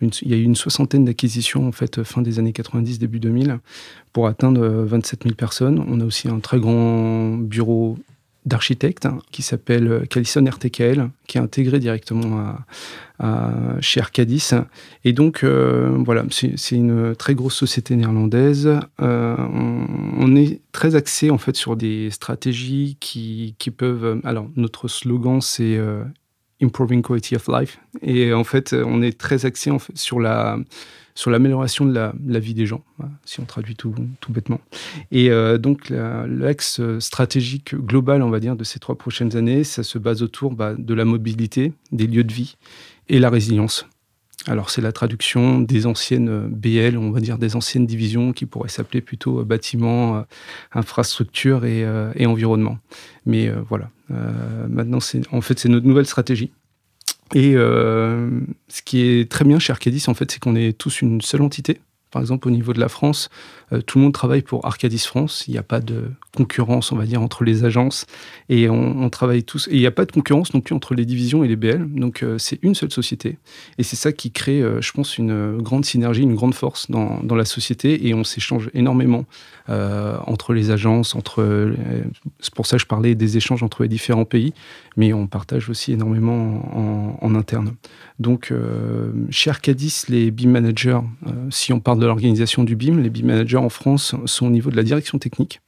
il 0.00 0.28
y 0.28 0.34
a 0.34 0.36
eu 0.36 0.42
une 0.42 0.56
soixantaine 0.56 1.04
d'acquisitions 1.04 1.68
en 1.68 1.70
fait 1.70 2.02
fin 2.02 2.22
des 2.22 2.40
années 2.40 2.52
90, 2.52 2.98
début 2.98 3.20
2000 3.20 3.60
pour 4.12 4.26
atteindre 4.26 4.66
27 4.66 5.22
000 5.22 5.36
personnes. 5.36 5.84
On 5.88 6.00
a 6.00 6.04
aussi 6.04 6.26
un 6.26 6.40
très 6.40 6.58
grand 6.58 7.36
bureau 7.36 7.98
d'architectes 8.46 9.08
qui 9.30 9.42
s'appelle 9.42 10.06
Callison 10.10 10.44
RTKL, 10.44 11.10
qui 11.26 11.38
est 11.38 11.40
intégré 11.40 11.78
directement 11.78 12.56
chez 13.80 14.00
Arcadis. 14.00 14.50
Et 15.04 15.12
donc, 15.12 15.44
euh, 15.44 15.96
voilà, 16.04 16.24
c'est 16.30 16.76
une 16.76 17.14
très 17.16 17.34
grosse 17.34 17.54
société 17.54 17.96
néerlandaise. 17.96 18.68
Euh, 19.00 19.36
on, 19.38 20.36
est 20.36 20.60
très 20.72 20.94
axé 20.94 21.30
en 21.30 21.38
fait 21.38 21.56
sur 21.56 21.76
des 21.76 22.10
stratégies 22.10 22.96
qui, 23.00 23.54
peuvent. 23.76 24.20
Alors, 24.24 24.48
notre 24.56 24.88
slogan, 24.88 25.40
c'est 25.40 25.76
euh, 25.76 26.04
Improving 26.62 27.02
Quality 27.02 27.36
of 27.36 27.48
Life. 27.48 27.78
Et 28.02 28.32
en 28.32 28.44
fait, 28.44 28.72
on 28.72 29.02
est 29.02 29.18
très 29.18 29.46
axé 29.46 29.70
sur 29.94 30.20
la 30.20 30.58
sur 31.14 31.30
l'amélioration 31.30 31.84
de 31.84 31.92
la, 31.92 32.38
vie 32.38 32.54
des 32.54 32.64
gens, 32.64 32.82
si 33.26 33.40
on 33.40 33.44
traduit 33.44 33.76
tout, 33.76 33.94
tout 34.20 34.32
bêtement. 34.32 34.60
Et 35.10 35.30
euh, 35.30 35.58
donc, 35.58 35.90
l'axe 35.90 36.80
stratégique 37.00 37.74
global, 37.74 38.22
on 38.22 38.30
va 38.30 38.40
dire, 38.40 38.56
de 38.56 38.64
ces 38.64 38.78
trois 38.78 38.96
prochaines 38.96 39.36
années, 39.36 39.62
ça 39.62 39.82
se 39.82 39.98
base 39.98 40.22
autour 40.22 40.54
bah, 40.54 40.74
de 40.76 40.94
la 40.94 41.04
mobilité, 41.04 41.74
des 41.90 42.06
lieux 42.06 42.24
de 42.24 42.32
vie 42.32 42.56
et 43.10 43.18
la 43.18 43.28
résilience. 43.28 43.86
Alors 44.48 44.70
c'est 44.70 44.80
la 44.80 44.92
traduction 44.92 45.60
des 45.60 45.86
anciennes 45.86 46.28
euh, 46.28 46.48
BL, 46.48 46.98
on 46.98 47.10
va 47.10 47.20
dire 47.20 47.38
des 47.38 47.54
anciennes 47.54 47.86
divisions 47.86 48.32
qui 48.32 48.46
pourraient 48.46 48.68
s'appeler 48.68 49.00
plutôt 49.00 49.40
euh, 49.40 49.44
bâtiment, 49.44 50.16
euh, 50.16 50.22
infrastructure 50.72 51.64
et, 51.64 51.86
environnement. 52.26 52.78
Mais 53.26 53.50
voilà, 53.68 53.90
maintenant 54.68 55.00
c'est 55.00 55.22
en 55.32 55.40
fait 55.40 55.58
c'est 55.58 55.68
notre 55.68 55.86
nouvelle 55.86 56.06
stratégie. 56.06 56.50
Et 57.34 57.52
ce 57.52 58.82
qui 58.84 59.02
est 59.02 59.30
très 59.30 59.44
bien 59.44 59.58
chez 59.58 59.72
Arcadis 59.72 60.04
en 60.08 60.14
fait, 60.14 60.30
c'est 60.30 60.38
qu'on 60.38 60.56
est 60.56 60.76
tous 60.76 61.02
une 61.02 61.20
seule 61.20 61.42
entité. 61.42 61.80
Par 62.10 62.20
exemple, 62.20 62.48
au 62.48 62.50
niveau 62.50 62.72
de 62.72 62.80
la 62.80 62.88
France, 62.88 63.30
tout 63.80 63.98
le 63.98 64.04
monde 64.04 64.12
travaille 64.12 64.42
pour 64.42 64.66
Arcadis 64.66 64.98
France. 64.98 65.44
Il 65.48 65.52
n'y 65.52 65.58
a 65.58 65.62
pas 65.62 65.80
de 65.80 66.10
concurrence, 66.36 66.92
on 66.92 66.96
va 66.96 67.04
dire, 67.04 67.22
entre 67.22 67.44
les 67.44 67.64
agences. 67.64 68.06
Et 68.48 68.68
on, 68.68 69.08
travaille 69.10 69.44
tous. 69.44 69.68
Et 69.68 69.74
il 69.74 69.80
n'y 69.80 69.86
a 69.86 69.90
pas 69.90 70.04
de 70.04 70.12
concurrence 70.12 70.54
non 70.54 70.60
plus 70.60 70.74
entre 70.74 70.94
les 70.94 71.04
divisions 71.04 71.44
et 71.44 71.48
les 71.48 71.56
BL. 71.56 71.86
Donc, 71.94 72.22
euh, 72.22 72.38
c'est 72.38 72.58
une 72.62 72.74
seule 72.74 72.90
société. 72.90 73.38
Et 73.78 73.82
c'est 73.82 73.96
ça 73.96 74.12
qui 74.12 74.30
crée, 74.30 74.62
euh, 74.62 74.80
je 74.80 74.92
pense, 74.92 75.18
une 75.18 75.58
grande 75.58 75.84
synergie, 75.84 76.22
une 76.22 76.34
grande 76.34 76.54
force 76.54 76.90
dans, 76.90 77.22
dans 77.22 77.36
la 77.36 77.44
société. 77.44 78.06
Et 78.06 78.14
on 78.14 78.24
s'échange 78.24 78.70
énormément 78.74 79.24
entre 79.68 80.52
les 80.52 80.70
agences, 80.70 81.16
c'est 82.40 82.54
pour 82.54 82.66
ça 82.66 82.76
que 82.76 82.82
je 82.82 82.86
parlais 82.86 83.14
des 83.14 83.36
échanges 83.36 83.62
entre 83.62 83.84
les 83.84 83.88
différents 83.88 84.24
pays. 84.24 84.52
Mais 84.96 85.12
on 85.12 85.28
partage 85.28 85.70
aussi 85.70 85.92
énormément 85.92 86.66
en, 86.76 87.18
en 87.24 87.34
interne. 87.36 87.74
Donc, 88.18 88.52
chez 89.30 89.50
Arcadis, 89.50 90.02
les 90.08 90.30
BIM 90.30 90.50
managers, 90.50 90.98
si 91.50 91.72
on 91.72 91.80
parle 91.80 92.00
de 92.00 92.06
l'organisation 92.06 92.64
du 92.64 92.74
BIM, 92.74 93.00
les 93.00 93.08
BIM 93.08 93.26
managers 93.26 93.61
en 93.62 93.68
France 93.68 94.14
sont 94.26 94.46
au 94.46 94.50
niveau 94.50 94.70
de 94.70 94.76
la 94.76 94.82
direction 94.82 95.18
technique. 95.18 95.60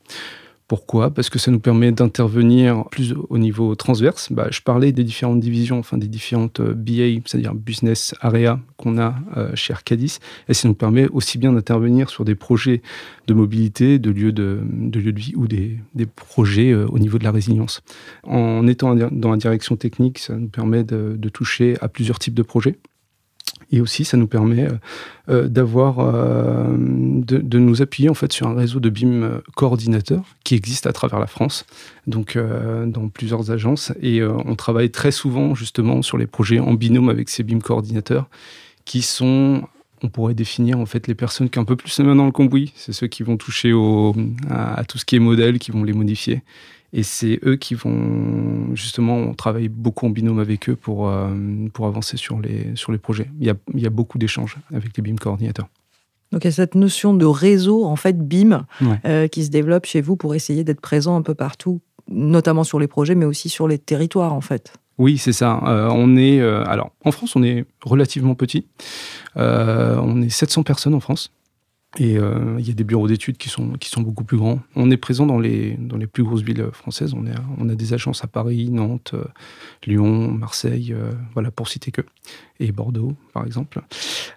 Pourquoi? 0.66 1.12
Parce 1.12 1.28
que 1.28 1.38
ça 1.38 1.50
nous 1.50 1.60
permet 1.60 1.92
d'intervenir 1.92 2.84
plus 2.90 3.14
au 3.28 3.36
niveau 3.36 3.74
transverse. 3.74 4.32
Bah, 4.32 4.46
je 4.50 4.62
parlais 4.62 4.92
des 4.92 5.04
différentes 5.04 5.40
divisions, 5.40 5.78
enfin 5.78 5.98
des 5.98 6.08
différentes 6.08 6.60
euh, 6.60 6.72
BA, 6.72 7.20
c'est-à-dire 7.26 7.54
business 7.54 8.14
area 8.22 8.58
qu'on 8.78 8.96
a 8.96 9.14
euh, 9.36 9.54
chez 9.54 9.74
Arcadis, 9.74 10.20
et 10.48 10.54
ça 10.54 10.66
nous 10.66 10.74
permet 10.74 11.06
aussi 11.08 11.36
bien 11.36 11.52
d'intervenir 11.52 12.08
sur 12.08 12.24
des 12.24 12.34
projets 12.34 12.80
de 13.26 13.34
mobilité, 13.34 13.98
de 13.98 14.10
lieux 14.10 14.32
de, 14.32 14.60
de, 14.64 15.00
lieu 15.00 15.12
de 15.12 15.20
vie 15.20 15.34
ou 15.36 15.46
des, 15.46 15.78
des 15.94 16.06
projets 16.06 16.72
euh, 16.72 16.86
au 16.88 16.98
niveau 16.98 17.18
de 17.18 17.24
la 17.24 17.30
résilience. 17.30 17.82
En 18.22 18.66
étant 18.66 18.94
dans 18.94 19.30
la 19.30 19.36
direction 19.36 19.76
technique, 19.76 20.18
ça 20.18 20.34
nous 20.34 20.48
permet 20.48 20.82
de 20.82 21.28
toucher 21.28 21.76
à 21.82 21.88
plusieurs 21.88 22.18
types 22.18 22.34
de 22.34 22.42
projets. 22.42 22.78
Et 23.74 23.80
aussi, 23.80 24.04
ça 24.04 24.16
nous 24.16 24.26
permet 24.26 24.68
d'avoir, 25.28 25.96
de, 25.96 27.38
de, 27.38 27.58
nous 27.58 27.82
appuyer 27.82 28.08
en 28.08 28.14
fait 28.14 28.32
sur 28.32 28.46
un 28.46 28.54
réseau 28.54 28.78
de 28.78 28.88
BIM 28.88 29.40
coordinateurs 29.56 30.22
qui 30.44 30.54
existe 30.54 30.86
à 30.86 30.92
travers 30.92 31.18
la 31.18 31.26
France, 31.26 31.66
donc 32.06 32.38
dans 32.86 33.08
plusieurs 33.08 33.50
agences. 33.50 33.92
Et 34.00 34.22
on 34.22 34.54
travaille 34.54 34.90
très 34.90 35.10
souvent 35.10 35.54
justement 35.54 36.02
sur 36.02 36.18
les 36.18 36.26
projets 36.26 36.60
en 36.60 36.74
binôme 36.74 37.08
avec 37.08 37.30
ces 37.30 37.42
BIM 37.42 37.58
coordinateurs 37.58 38.28
qui 38.84 39.02
sont 39.02 39.62
on 40.04 40.08
pourrait 40.08 40.34
définir 40.34 40.78
en 40.78 40.86
fait 40.86 41.06
les 41.06 41.14
personnes 41.14 41.48
qui 41.48 41.58
ont 41.58 41.62
un 41.62 41.64
peu 41.64 41.76
plus 41.76 41.98
la 41.98 42.04
main 42.04 42.14
dans 42.14 42.26
le 42.26 42.32
cambouis. 42.32 42.72
C'est 42.76 42.92
ceux 42.92 43.06
qui 43.06 43.22
vont 43.22 43.36
toucher 43.36 43.72
au, 43.72 44.14
à, 44.50 44.84
tout 44.84 44.98
ce 44.98 45.04
qui 45.04 45.16
est 45.16 45.18
modèle, 45.18 45.58
qui 45.58 45.70
vont 45.70 45.82
les 45.82 45.94
modifier. 45.94 46.42
Et 46.96 47.02
c'est 47.02 47.40
eux 47.44 47.56
qui 47.56 47.74
vont, 47.74 48.72
justement, 48.76 49.16
on 49.16 49.34
travaille 49.34 49.68
beaucoup 49.68 50.06
en 50.06 50.10
binôme 50.10 50.38
avec 50.38 50.68
eux 50.68 50.76
pour, 50.76 51.08
euh, 51.08 51.28
pour 51.72 51.88
avancer 51.88 52.16
sur 52.16 52.38
les, 52.38 52.70
sur 52.76 52.92
les 52.92 52.98
projets. 52.98 53.28
Il 53.40 53.46
y 53.46 53.50
a, 53.50 53.54
il 53.74 53.80
y 53.80 53.86
a 53.86 53.90
beaucoup 53.90 54.16
d'échanges 54.16 54.56
avec 54.72 54.96
les 54.96 55.02
BIM 55.02 55.16
coordinateurs. 55.16 55.66
Donc 56.30 56.44
il 56.44 56.46
y 56.46 56.48
a 56.48 56.52
cette 56.52 56.76
notion 56.76 57.12
de 57.12 57.26
réseau, 57.26 57.84
en 57.84 57.96
fait, 57.96 58.16
BIM, 58.16 58.64
euh, 59.04 59.26
qui 59.26 59.44
se 59.44 59.50
développe 59.50 59.86
chez 59.86 60.02
vous 60.02 60.14
pour 60.14 60.36
essayer 60.36 60.62
d'être 60.62 60.80
présent 60.80 61.16
un 61.16 61.22
peu 61.22 61.34
partout, 61.34 61.80
notamment 62.08 62.62
sur 62.62 62.78
les 62.78 62.86
projets, 62.86 63.16
mais 63.16 63.24
aussi 63.24 63.48
sur 63.48 63.66
les 63.66 63.78
territoires, 63.78 64.32
en 64.32 64.40
fait. 64.40 64.72
Oui, 64.96 65.18
c'est 65.18 65.32
ça. 65.32 65.60
Euh, 65.66 65.88
on 65.92 66.16
est, 66.16 66.40
alors, 66.40 66.92
en 67.04 67.10
France, 67.10 67.34
on 67.34 67.42
est 67.42 67.64
relativement 67.84 68.36
petit. 68.36 68.68
on 69.34 70.22
est 70.22 70.28
700 70.28 70.62
personnes 70.62 70.94
en 70.94 71.00
France. 71.00 71.32
Et 71.98 72.18
euh, 72.18 72.56
il 72.58 72.66
y 72.66 72.70
a 72.70 72.74
des 72.74 72.84
bureaux 72.84 73.06
d'études 73.06 73.36
qui 73.36 73.48
sont, 73.48 73.72
qui 73.74 73.88
sont 73.88 74.00
beaucoup 74.00 74.24
plus 74.24 74.36
grands. 74.36 74.58
On 74.74 74.90
est 74.90 74.96
présent 74.96 75.26
dans 75.26 75.38
les, 75.38 75.76
dans 75.78 75.96
les 75.96 76.08
plus 76.08 76.24
grosses 76.24 76.42
villes 76.42 76.66
françaises. 76.72 77.14
On, 77.14 77.24
est, 77.26 77.34
on 77.58 77.68
a 77.68 77.74
des 77.74 77.94
agences 77.94 78.24
à 78.24 78.26
Paris, 78.26 78.70
Nantes, 78.70 79.12
euh, 79.14 79.24
Lyon, 79.86 80.32
Marseille, 80.32 80.92
euh, 80.92 81.12
voilà, 81.34 81.50
pour 81.50 81.68
citer 81.68 81.90
que. 81.90 82.02
Et 82.60 82.70
Bordeaux, 82.70 83.14
par 83.32 83.44
exemple. 83.44 83.80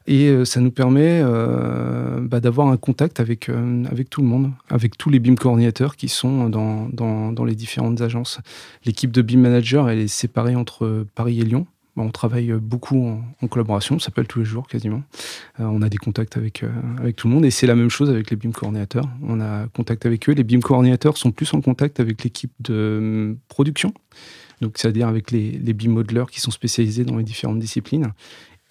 Et 0.08 0.44
ça 0.44 0.60
nous 0.60 0.72
permet 0.72 1.22
bah, 1.22 2.40
d'avoir 2.40 2.68
un 2.70 2.78
contact 2.78 3.20
avec, 3.20 3.48
avec 3.48 4.10
tout 4.10 4.22
le 4.22 4.28
monde, 4.28 4.52
avec 4.70 4.98
tous 4.98 5.12
les 5.12 5.20
BIM 5.20 5.36
coordinateurs 5.36 5.96
qui 5.96 6.10
sont 6.10 6.50
dans, 6.50 6.90
dans, 6.90 7.32
dans 7.32 7.46
les 7.46 7.54
différentes 7.54 8.02
agences. 8.02 8.40
L'équipe 8.86 9.12
de 9.12 9.22
BIM 9.22 9.38
Manager, 9.38 9.88
elle 9.88 10.00
est 10.00 10.08
séparée 10.08 10.56
entre 10.56 11.06
Paris 11.14 11.40
et 11.42 11.44
Lyon 11.44 11.68
on 11.98 12.12
travaille 12.12 12.52
beaucoup 12.54 13.22
en, 13.42 13.48
collaboration, 13.48 13.96
on 13.96 14.00
s'appelle 14.00 14.28
tous 14.28 14.40
les 14.40 14.46
jours 14.46 14.68
quasiment. 14.68 15.04
Euh, 15.60 15.66
on 15.66 15.82
a 15.82 15.90
des 15.90 15.98
contacts 15.98 16.38
avec, 16.38 16.64
euh, 16.64 16.70
avec 17.00 17.16
tout 17.16 17.28
le 17.28 17.34
monde 17.34 17.46
et 17.46 17.52
c'est 17.52 17.68
la 17.68 17.76
même 17.76 17.90
chose 17.90 18.10
avec 18.10 18.30
les 18.30 18.38
BIM 18.38 18.52
coordinateurs. 18.52 19.10
On 19.24 19.42
a 19.42 19.68
contact 19.68 20.06
avec 20.06 20.30
eux. 20.30 20.34
Les 20.34 20.44
BIM 20.44 20.60
coordinateurs 20.60 21.18
sont 21.18 21.32
plus 21.32 21.54
en 21.54 21.62
contact 21.62 22.00
avec 22.00 22.24
l'équipe 22.24 22.52
de 22.60 22.98
hum, 23.00 23.38
production, 23.48 23.94
donc 24.62 24.78
c'est-à-dire 24.78 25.08
avec 25.08 25.32
les, 25.32 25.58
BIM 25.74 25.92
modelers 25.92 26.30
qui 26.32 26.40
sont 26.40 26.52
spécialisés 26.52 27.04
dans 27.04 27.18
les 27.18 27.24
différentes 27.24 27.60
disciplines. 27.60 28.14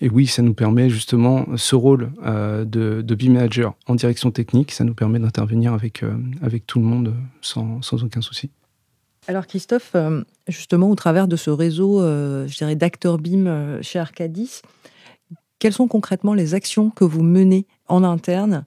Et 0.01 0.11
oui, 0.11 0.27
ça 0.27 0.43
nous 0.43 0.53
permet 0.53 0.91
justement 0.91 1.47
ce 1.57 1.75
rôle 1.75 2.13
euh, 2.25 2.65
de, 2.65 3.15
BIM 3.15 3.33
manager 3.33 3.75
en 3.87 3.95
direction 3.95 4.31
technique, 4.31 4.73
ça 4.73 4.85
nous 4.85 4.95
permet 4.95 5.19
d'intervenir 5.19 5.73
avec, 5.73 6.03
tout 6.67 6.79
le 6.79 6.85
monde 6.85 7.15
sans 7.41 8.03
aucun 8.03 8.21
souci. 8.21 8.51
Alors 9.29 9.47
Christophe, 9.47 9.93
euh, 9.95 10.23
justement 10.47 10.89
au 10.91 10.95
travers 10.95 11.27
de 11.27 11.37
ce 11.37 11.51
réseau, 11.51 12.01
euh, 12.01 12.47
je 12.47 12.57
dirais 12.57 12.77
d'acteurs 12.77 13.19
BIM 13.19 13.47
euh, 13.47 13.83
chez 13.83 13.99
Arcadis, 13.99 14.63
quelles 15.59 15.73
sont 15.73 15.89
concrètement 15.89 16.35
les 16.35 16.55
actions 16.55 16.91
que 16.91 17.05
vous 17.05 17.23
menez 17.23 17.67
en 17.89 18.05
interne 18.05 18.65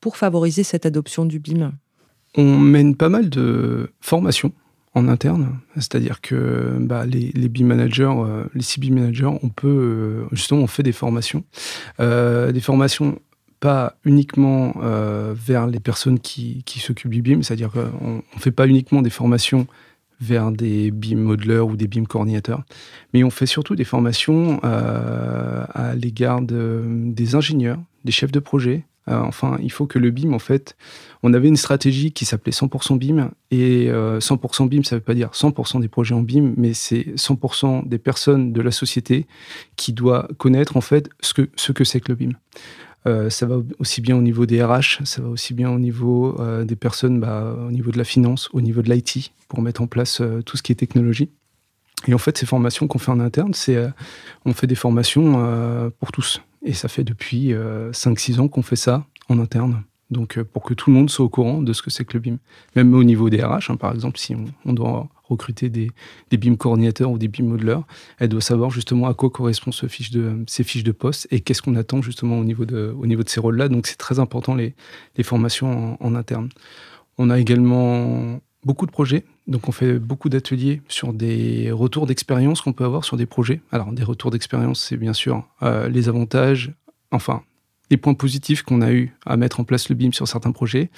pour 0.00 0.16
favoriser 0.16 0.64
cette 0.64 0.84
adoption 0.84 1.24
du 1.24 1.38
BIM? 1.38 1.72
On 2.36 2.58
mène 2.58 2.94
pas 2.94 3.08
mal 3.08 3.30
de 3.30 3.90
formations 4.00 4.52
en 4.94 5.08
interne, 5.08 5.58
c'est-à-dire 5.76 6.20
que 6.20 6.76
bah, 6.78 7.06
les, 7.06 7.48
BIM 7.48 7.64
managers, 7.64 8.12
les 8.54 8.62
CBIM 8.62 8.94
managers, 8.94 9.30
on 9.42 9.48
peut 9.48 10.26
justement 10.32 10.62
on 10.62 10.66
fait 10.66 10.82
des 10.82 10.92
formations, 10.92 11.44
des 11.98 12.60
formations 12.60 13.18
pas 13.60 13.96
uniquement 14.04 14.74
vers 15.32 15.66
les 15.66 15.80
personnes 15.80 16.20
qui, 16.20 16.62
qui 16.64 16.80
s'occupent 16.80 17.12
du 17.12 17.22
BIM, 17.22 17.42
c'est-à-dire 17.42 17.70
qu'on 17.70 18.16
ne 18.16 18.40
fait 18.40 18.50
pas 18.50 18.66
uniquement 18.66 19.00
des 19.00 19.10
formations 19.10 19.66
vers 20.22 20.52
des 20.52 20.90
BIM 20.90 21.16
modelers 21.16 21.60
ou 21.60 21.76
des 21.76 21.88
BIM 21.88 22.04
coordinateurs. 22.04 22.62
Mais 23.12 23.24
on 23.24 23.30
fait 23.30 23.46
surtout 23.46 23.74
des 23.74 23.84
formations 23.84 24.60
euh, 24.64 25.64
à 25.74 25.94
l'égard 25.94 26.40
des 26.42 27.34
ingénieurs, 27.34 27.78
des 28.04 28.12
chefs 28.12 28.32
de 28.32 28.38
projet. 28.38 28.84
Euh, 29.08 29.18
enfin, 29.18 29.58
il 29.60 29.72
faut 29.72 29.86
que 29.86 29.98
le 29.98 30.12
BIM, 30.12 30.32
en 30.32 30.38
fait, 30.38 30.76
on 31.24 31.34
avait 31.34 31.48
une 31.48 31.56
stratégie 31.56 32.12
qui 32.12 32.24
s'appelait 32.24 32.52
100% 32.52 32.98
BIM. 32.98 33.32
Et 33.50 33.88
100% 33.88 33.90
euh, 33.92 34.68
BIM, 34.68 34.84
ça 34.84 34.94
ne 34.94 35.00
veut 35.00 35.04
pas 35.04 35.14
dire 35.14 35.30
100% 35.30 35.80
des 35.80 35.88
projets 35.88 36.14
en 36.14 36.22
BIM, 36.22 36.54
mais 36.56 36.72
c'est 36.72 37.14
100% 37.16 37.88
des 37.88 37.98
personnes 37.98 38.52
de 38.52 38.62
la 38.62 38.70
société 38.70 39.26
qui 39.74 39.92
doit 39.92 40.28
connaître, 40.38 40.76
en 40.76 40.80
fait, 40.80 41.10
ce 41.20 41.34
que 41.34 41.50
ce 41.56 41.72
que 41.72 41.82
c'est 41.82 41.98
que 41.98 42.12
le 42.12 42.14
BIM. 42.14 42.32
Euh, 43.06 43.30
ça 43.30 43.46
va 43.46 43.56
aussi 43.78 44.00
bien 44.00 44.16
au 44.16 44.20
niveau 44.20 44.46
des 44.46 44.62
RH, 44.62 45.04
ça 45.04 45.22
va 45.22 45.28
aussi 45.28 45.54
bien 45.54 45.70
au 45.70 45.78
niveau 45.78 46.40
euh, 46.40 46.64
des 46.64 46.76
personnes, 46.76 47.18
bah, 47.18 47.56
au 47.66 47.70
niveau 47.70 47.90
de 47.90 47.98
la 47.98 48.04
finance, 48.04 48.48
au 48.52 48.60
niveau 48.60 48.82
de 48.82 48.92
l'IT, 48.92 49.32
pour 49.48 49.60
mettre 49.60 49.82
en 49.82 49.86
place 49.86 50.20
euh, 50.20 50.40
tout 50.42 50.56
ce 50.56 50.62
qui 50.62 50.70
est 50.70 50.76
technologie. 50.76 51.28
Et 52.06 52.14
en 52.14 52.18
fait, 52.18 52.38
ces 52.38 52.46
formations 52.46 52.86
qu'on 52.86 52.98
fait 52.98 53.10
en 53.10 53.20
interne, 53.20 53.54
c'est 53.54 53.78
on 54.44 54.52
fait 54.54 54.66
des 54.66 54.74
formations 54.74 55.92
pour 56.00 56.10
tous. 56.10 56.42
Et 56.64 56.72
ça 56.72 56.88
fait 56.88 57.04
depuis 57.04 57.52
5-6 57.52 58.40
ans 58.40 58.48
qu'on 58.48 58.62
fait 58.62 58.74
ça 58.74 59.06
en 59.28 59.38
interne. 59.38 59.84
Donc, 60.12 60.40
pour 60.42 60.62
que 60.62 60.74
tout 60.74 60.90
le 60.90 60.96
monde 60.96 61.10
soit 61.10 61.24
au 61.24 61.28
courant 61.28 61.62
de 61.62 61.72
ce 61.72 61.82
que 61.82 61.90
c'est 61.90 62.04
que 62.04 62.12
le 62.14 62.20
BIM. 62.20 62.38
Même 62.76 62.92
au 62.94 63.02
niveau 63.02 63.30
des 63.30 63.42
RH, 63.42 63.70
hein, 63.70 63.76
par 63.76 63.92
exemple, 63.92 64.18
si 64.18 64.34
on, 64.64 64.72
doit 64.72 65.08
recruter 65.24 65.70
des, 65.70 65.90
BIM 66.30 66.56
coordinateurs 66.56 67.10
ou 67.10 67.18
des 67.18 67.28
BIM 67.28 67.46
modelers, 67.46 67.80
elle 68.18 68.28
doit 68.28 68.42
savoir 68.42 68.70
justement 68.70 69.08
à 69.08 69.14
quoi 69.14 69.30
de, 69.30 70.44
ces 70.46 70.64
fiches 70.64 70.84
de 70.84 70.92
poste 70.92 71.26
et 71.30 71.40
qu'est-ce 71.40 71.62
qu'on 71.62 71.76
attend 71.76 72.02
justement 72.02 72.38
au 72.38 72.44
niveau 72.44 72.64
de, 72.66 72.94
ces 73.26 73.40
rôles-là. 73.40 73.68
Donc 73.68 73.86
c'est 73.86 73.96
très 73.96 74.18
important 74.18 74.54
les, 74.54 74.74
les 75.16 75.24
formations 75.24 75.96
en, 76.00 76.14
interne. 76.14 76.50
On 77.16 77.30
a 77.30 77.38
également 77.38 78.40
beaucoup 78.64 78.86
de 78.86 78.92
projets. 78.92 79.24
Donc, 79.48 79.68
on 79.68 79.72
fait 79.72 79.98
beaucoup 79.98 80.28
d'ateliers 80.28 80.82
sur 80.88 81.12
des 81.12 81.72
retours 81.72 82.06
d'expérience 82.06 82.60
qu'on 82.60 82.72
peut 82.72 82.84
avoir 82.84 83.04
sur 83.04 83.16
des 83.16 83.26
projets. 83.26 83.60
Alors, 83.72 83.92
des 83.92 84.04
retours 84.04 84.30
d'expérience, 84.30 84.84
c'est 84.84 84.96
bien 84.96 85.12
sûr 85.12 85.44
euh, 85.62 85.88
les 85.88 86.08
avantages, 86.08 86.72
enfin, 87.10 87.42
les 87.92 87.98
points 87.98 88.14
positifs 88.14 88.62
qu'on 88.62 88.80
a 88.80 88.90
eu 88.90 89.14
à 89.26 89.36
mettre 89.36 89.60
en 89.60 89.64
place 89.64 89.90
le 89.90 89.94
BIM 89.94 90.12
sur 90.12 90.26
certains 90.26 90.50
projets, 90.50 90.90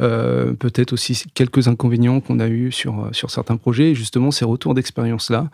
euh, 0.00 0.52
peut-être 0.52 0.92
aussi 0.92 1.24
quelques 1.34 1.66
inconvénients 1.66 2.20
qu'on 2.20 2.38
a 2.40 2.48
eu 2.48 2.70
sur, 2.70 3.08
sur 3.12 3.30
certains 3.30 3.56
projets. 3.56 3.92
Et 3.92 3.94
justement, 3.94 4.30
ces 4.30 4.44
retours 4.44 4.74
d'expérience-là, 4.74 5.48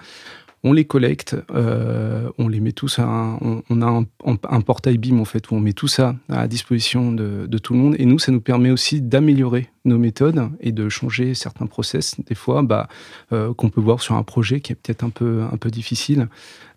on 0.65 0.73
les 0.73 0.85
collecte, 0.85 1.37
euh, 1.55 2.29
on 2.37 2.49
les 2.49 2.59
met 2.59 2.73
tous 2.73 2.99
à 2.99 3.05
un, 3.05 3.39
on, 3.71 3.81
a 3.81 4.05
un, 4.51 4.61
portail 4.61 4.99
BIM 4.99 5.21
en 5.21 5.25
fait 5.25 5.51
où 5.51 5.55
on 5.55 5.61
met 5.61 5.73
tout 5.73 5.87
ça 5.87 6.17
à 6.29 6.49
disposition 6.49 7.13
de, 7.13 7.47
tout 7.59 7.75
le 7.75 7.79
monde 7.79 7.95
et 7.97 8.07
nous 8.07 8.19
ça 8.19 8.33
nous 8.33 8.41
permet 8.41 8.71
aussi 8.71 9.01
d'améliorer 9.01 9.69
nos 9.85 9.99
méthodes 9.99 10.51
et 10.61 10.73
de 10.73 10.89
changer 10.89 11.35
certains 11.35 11.67
process 11.67 12.17
des 12.27 12.35
fois 12.35 12.63
bah, 12.63 12.89
euh, 13.33 13.55
qu'on 13.55 13.69
peut 13.71 13.81
voir 13.81 14.03
sur 14.03 14.17
un 14.17 14.25
projet 14.25 14.61
qui 14.61 14.73
est 14.73 14.75
peut-être 14.75 15.05
un 15.05 15.11
peu 15.11 15.43
un 15.43 15.57
peu 15.57 15.71
difficile 15.71 16.29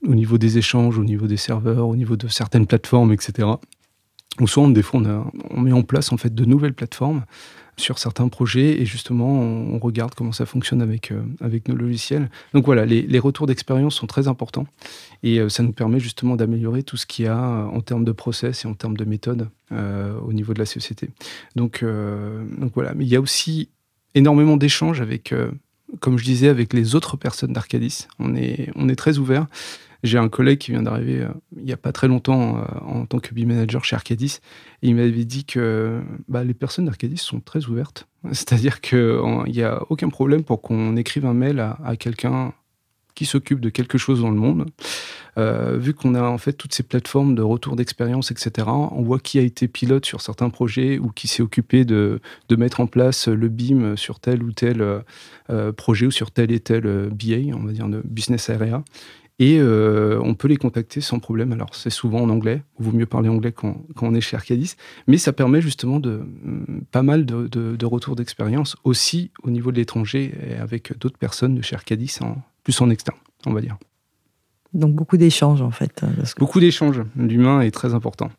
au 0.08 0.14
niveau 0.14 0.38
des 0.38 0.60
échanges, 0.60 0.98
au 0.98 1.04
niveau 1.04 1.26
des 1.28 1.38
serveurs, 1.38 1.88
au 1.88 1.96
niveau 1.96 2.18
de 2.18 2.28
certaines 2.28 2.68
plateformes, 2.68 3.14
etc. 3.14 3.48
Ou 4.40 4.48
soit, 4.48 4.68
des 4.70 4.82
fois, 4.82 5.02
on, 5.50 5.62
met 5.62 5.74
en 5.74 5.84
place 5.84 6.12
en 6.12 6.18
fait 6.18 6.34
de 6.34 6.46
nouvelles 6.46 6.74
plateformes 6.74 7.24
sur 7.78 8.00
certains 8.00 8.28
projets 8.28 8.82
et 8.82 8.86
justement, 8.86 9.40
on, 9.40 9.80
regarde 9.80 10.14
comment 10.16 10.32
ça 10.32 10.46
fonctionne 10.46 10.82
avec, 10.82 11.12
euh, 11.12 11.22
avec 11.42 11.68
nos 11.68 11.76
logiciels. 11.76 12.30
Donc 12.54 12.66
voilà, 12.66 12.86
les, 12.86 13.20
retours 13.20 13.48
d'expérience 13.48 13.96
sont 13.96 14.08
très 14.08 14.28
importants 14.28 14.68
et 15.24 15.40
euh, 15.40 15.50
ça 15.50 15.64
nous 15.64 15.74
permet 15.74 16.00
justement 16.00 16.36
d'améliorer 16.36 16.84
tout 16.84 16.98
ce 16.98 17.06
qu'il 17.06 17.26
y 17.26 17.28
a 17.28 17.38
euh, 17.38 17.66
en 17.66 17.82
termes 17.82 18.06
de 18.06 18.12
process 18.12 18.66
et 18.66 18.68
en 18.68 18.74
termes 18.74 18.98
de 18.98 19.06
méthode 19.06 19.50
au 19.72 20.34
niveau 20.34 20.54
de 20.54 20.60
la 20.60 20.66
société. 20.66 21.10
Donc, 21.56 21.82
donc 21.82 22.74
voilà, 22.76 22.94
mais 22.94 23.06
il 23.06 23.08
y 23.10 23.16
a 23.16 23.22
aussi 23.22 23.70
énormément 24.16 24.58
d'échanges 24.58 25.00
avec, 25.00 25.34
comme 26.02 26.18
je 26.18 26.26
disais, 26.26 26.50
avec 26.50 26.74
les 26.74 26.94
autres 26.94 27.16
personnes 27.16 27.54
d'Arcadis. 27.54 28.10
On 28.20 28.36
est, 28.36 28.70
on 28.76 28.90
est 28.90 28.98
très 28.98 29.18
ouvert. 29.18 29.48
J'ai 30.04 30.18
un 30.18 30.30
collègue 30.30 30.58
qui 30.58 30.72
vient 30.72 30.82
d'arriver 30.82 31.22
euh, 31.22 31.30
il 31.58 31.64
n'y 31.64 31.74
a 31.74 31.78
pas 31.78 31.92
très 31.92 32.08
longtemps 32.08 32.58
euh, 32.58 32.62
en 32.86 33.06
tant 33.06 33.20
que 33.20 33.34
B-manager 33.34 33.86
chez 33.86 33.96
Arcadis. 33.96 34.40
Et 34.82 34.90
il 34.90 34.96
m'avait 34.96 35.26
dit 35.26 35.46
que 35.46 36.02
bah, 36.28 36.44
les 36.44 36.54
personnes 36.54 36.86
d'Arcadis 36.86 37.18
sont 37.18 37.40
très 37.40 37.66
ouvertes. 37.68 38.08
C'est-à-dire 38.32 38.82
qu'il 38.82 39.22
n'y 39.48 39.64
a 39.64 39.82
aucun 39.90 40.10
problème 40.10 40.44
pour 40.44 40.62
qu'on 40.62 40.96
écrive 40.96 41.26
un 41.26 41.34
mail 41.34 41.60
à, 41.60 41.96
quelqu'un 41.98 42.54
qui 43.14 43.26
s'occupe 43.26 43.60
de 43.60 43.70
quelque 43.70 43.98
chose 43.98 44.22
dans 44.22 44.30
le 44.30 44.38
monde. 44.38 44.66
Euh, 45.38 45.78
vu 45.78 45.94
qu'on 45.94 46.16
a 46.16 46.24
en 46.24 46.38
fait 46.38 46.54
toutes 46.54 46.74
ces 46.74 46.84
plateformes 46.84 47.36
de 47.36 47.42
retour 47.42 47.76
d'expérience, 47.76 48.32
etc., 48.32 48.68
on 48.68 49.02
voit 49.02 49.20
qui 49.20 49.38
a 49.38 49.42
été 49.42 49.68
pilote 49.68 50.06
sur 50.06 50.22
certains 50.22 50.50
projets 50.50 50.98
ou 50.98 51.10
qui 51.10 51.28
s'est 51.28 51.44
occupé 51.44 51.86
de, 51.86 52.20
mettre 52.50 52.80
en 52.80 52.88
place 52.88 53.28
le 53.28 53.48
BIM 53.50 53.96
sur 53.96 54.20
tel 54.20 54.44
ou 54.44 54.52
tel 54.52 55.04
projet 55.78 56.06
ou 56.08 56.12
sur 56.12 56.32
tel 56.32 56.52
et 56.52 56.60
tel 56.60 57.10
BA, 57.10 57.54
on 57.54 57.64
va 57.64 57.72
dire 57.74 57.88
de 57.88 58.02
business 58.04 58.50
area. 58.50 58.84
Et 59.42 59.58
euh, 59.60 60.22
on 60.24 60.36
peut 60.36 60.48
les 60.48 60.56
contacter 60.56 61.02
sans 61.02 61.18
problème. 61.18 61.52
Alors, 61.52 61.74
c'est 61.74 61.90
souvent 61.90 62.22
en 62.22 62.30
anglais. 62.30 62.62
Il 62.80 62.86
vaut 62.86 62.92
mieux 62.92 63.08
parler 63.08 63.28
anglais 63.28 63.52
quand, 63.52 63.76
on 64.00 64.14
est 64.14 64.22
chez 64.22 64.38
Arcadis. 64.38 64.76
Mais 65.08 65.18
ça 65.18 65.34
permet 65.34 65.62
justement 65.62 66.00
de 66.00 66.22
mm, 66.44 66.82
pas 66.92 67.02
mal 67.02 67.26
de, 67.26 67.86
retours 67.86 68.16
d'expérience 68.16 68.76
aussi 68.84 69.32
au 69.42 69.50
niveau 69.50 69.72
de 69.72 69.78
l'étranger 69.78 70.32
et 70.48 70.58
avec 70.58 70.96
d'autres 71.00 71.18
personnes 71.18 71.56
de 71.56 71.64
chez 71.64 71.76
Arcadis, 71.76 72.20
en, 72.22 72.36
plus 72.64 72.80
en 72.82 72.92
externe, 72.92 73.18
on 73.48 73.54
va 73.54 73.62
dire. 73.62 73.80
Donc 74.76 74.94
beaucoup 74.94 75.18
d'échanges 75.18 75.64
en 75.64 75.72
fait. 75.72 76.06
Beaucoup 76.38 76.60
d'échanges. 76.60 77.02
L'humain 77.16 77.62
est 77.62 77.72
très 77.72 77.96
important. 77.96 78.30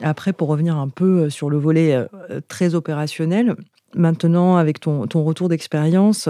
Après, 0.00 0.32
pour 0.32 0.46
revenir 0.46 0.76
un 0.76 0.88
peu 0.88 1.28
sur 1.28 1.50
le 1.50 1.58
volet 1.58 2.06
très 2.46 2.76
opérationnel, 2.76 3.56
maintenant 3.94 4.56
avec 4.56 4.80
ton, 4.80 5.06
retour 5.14 5.48
d'expérience, 5.48 6.28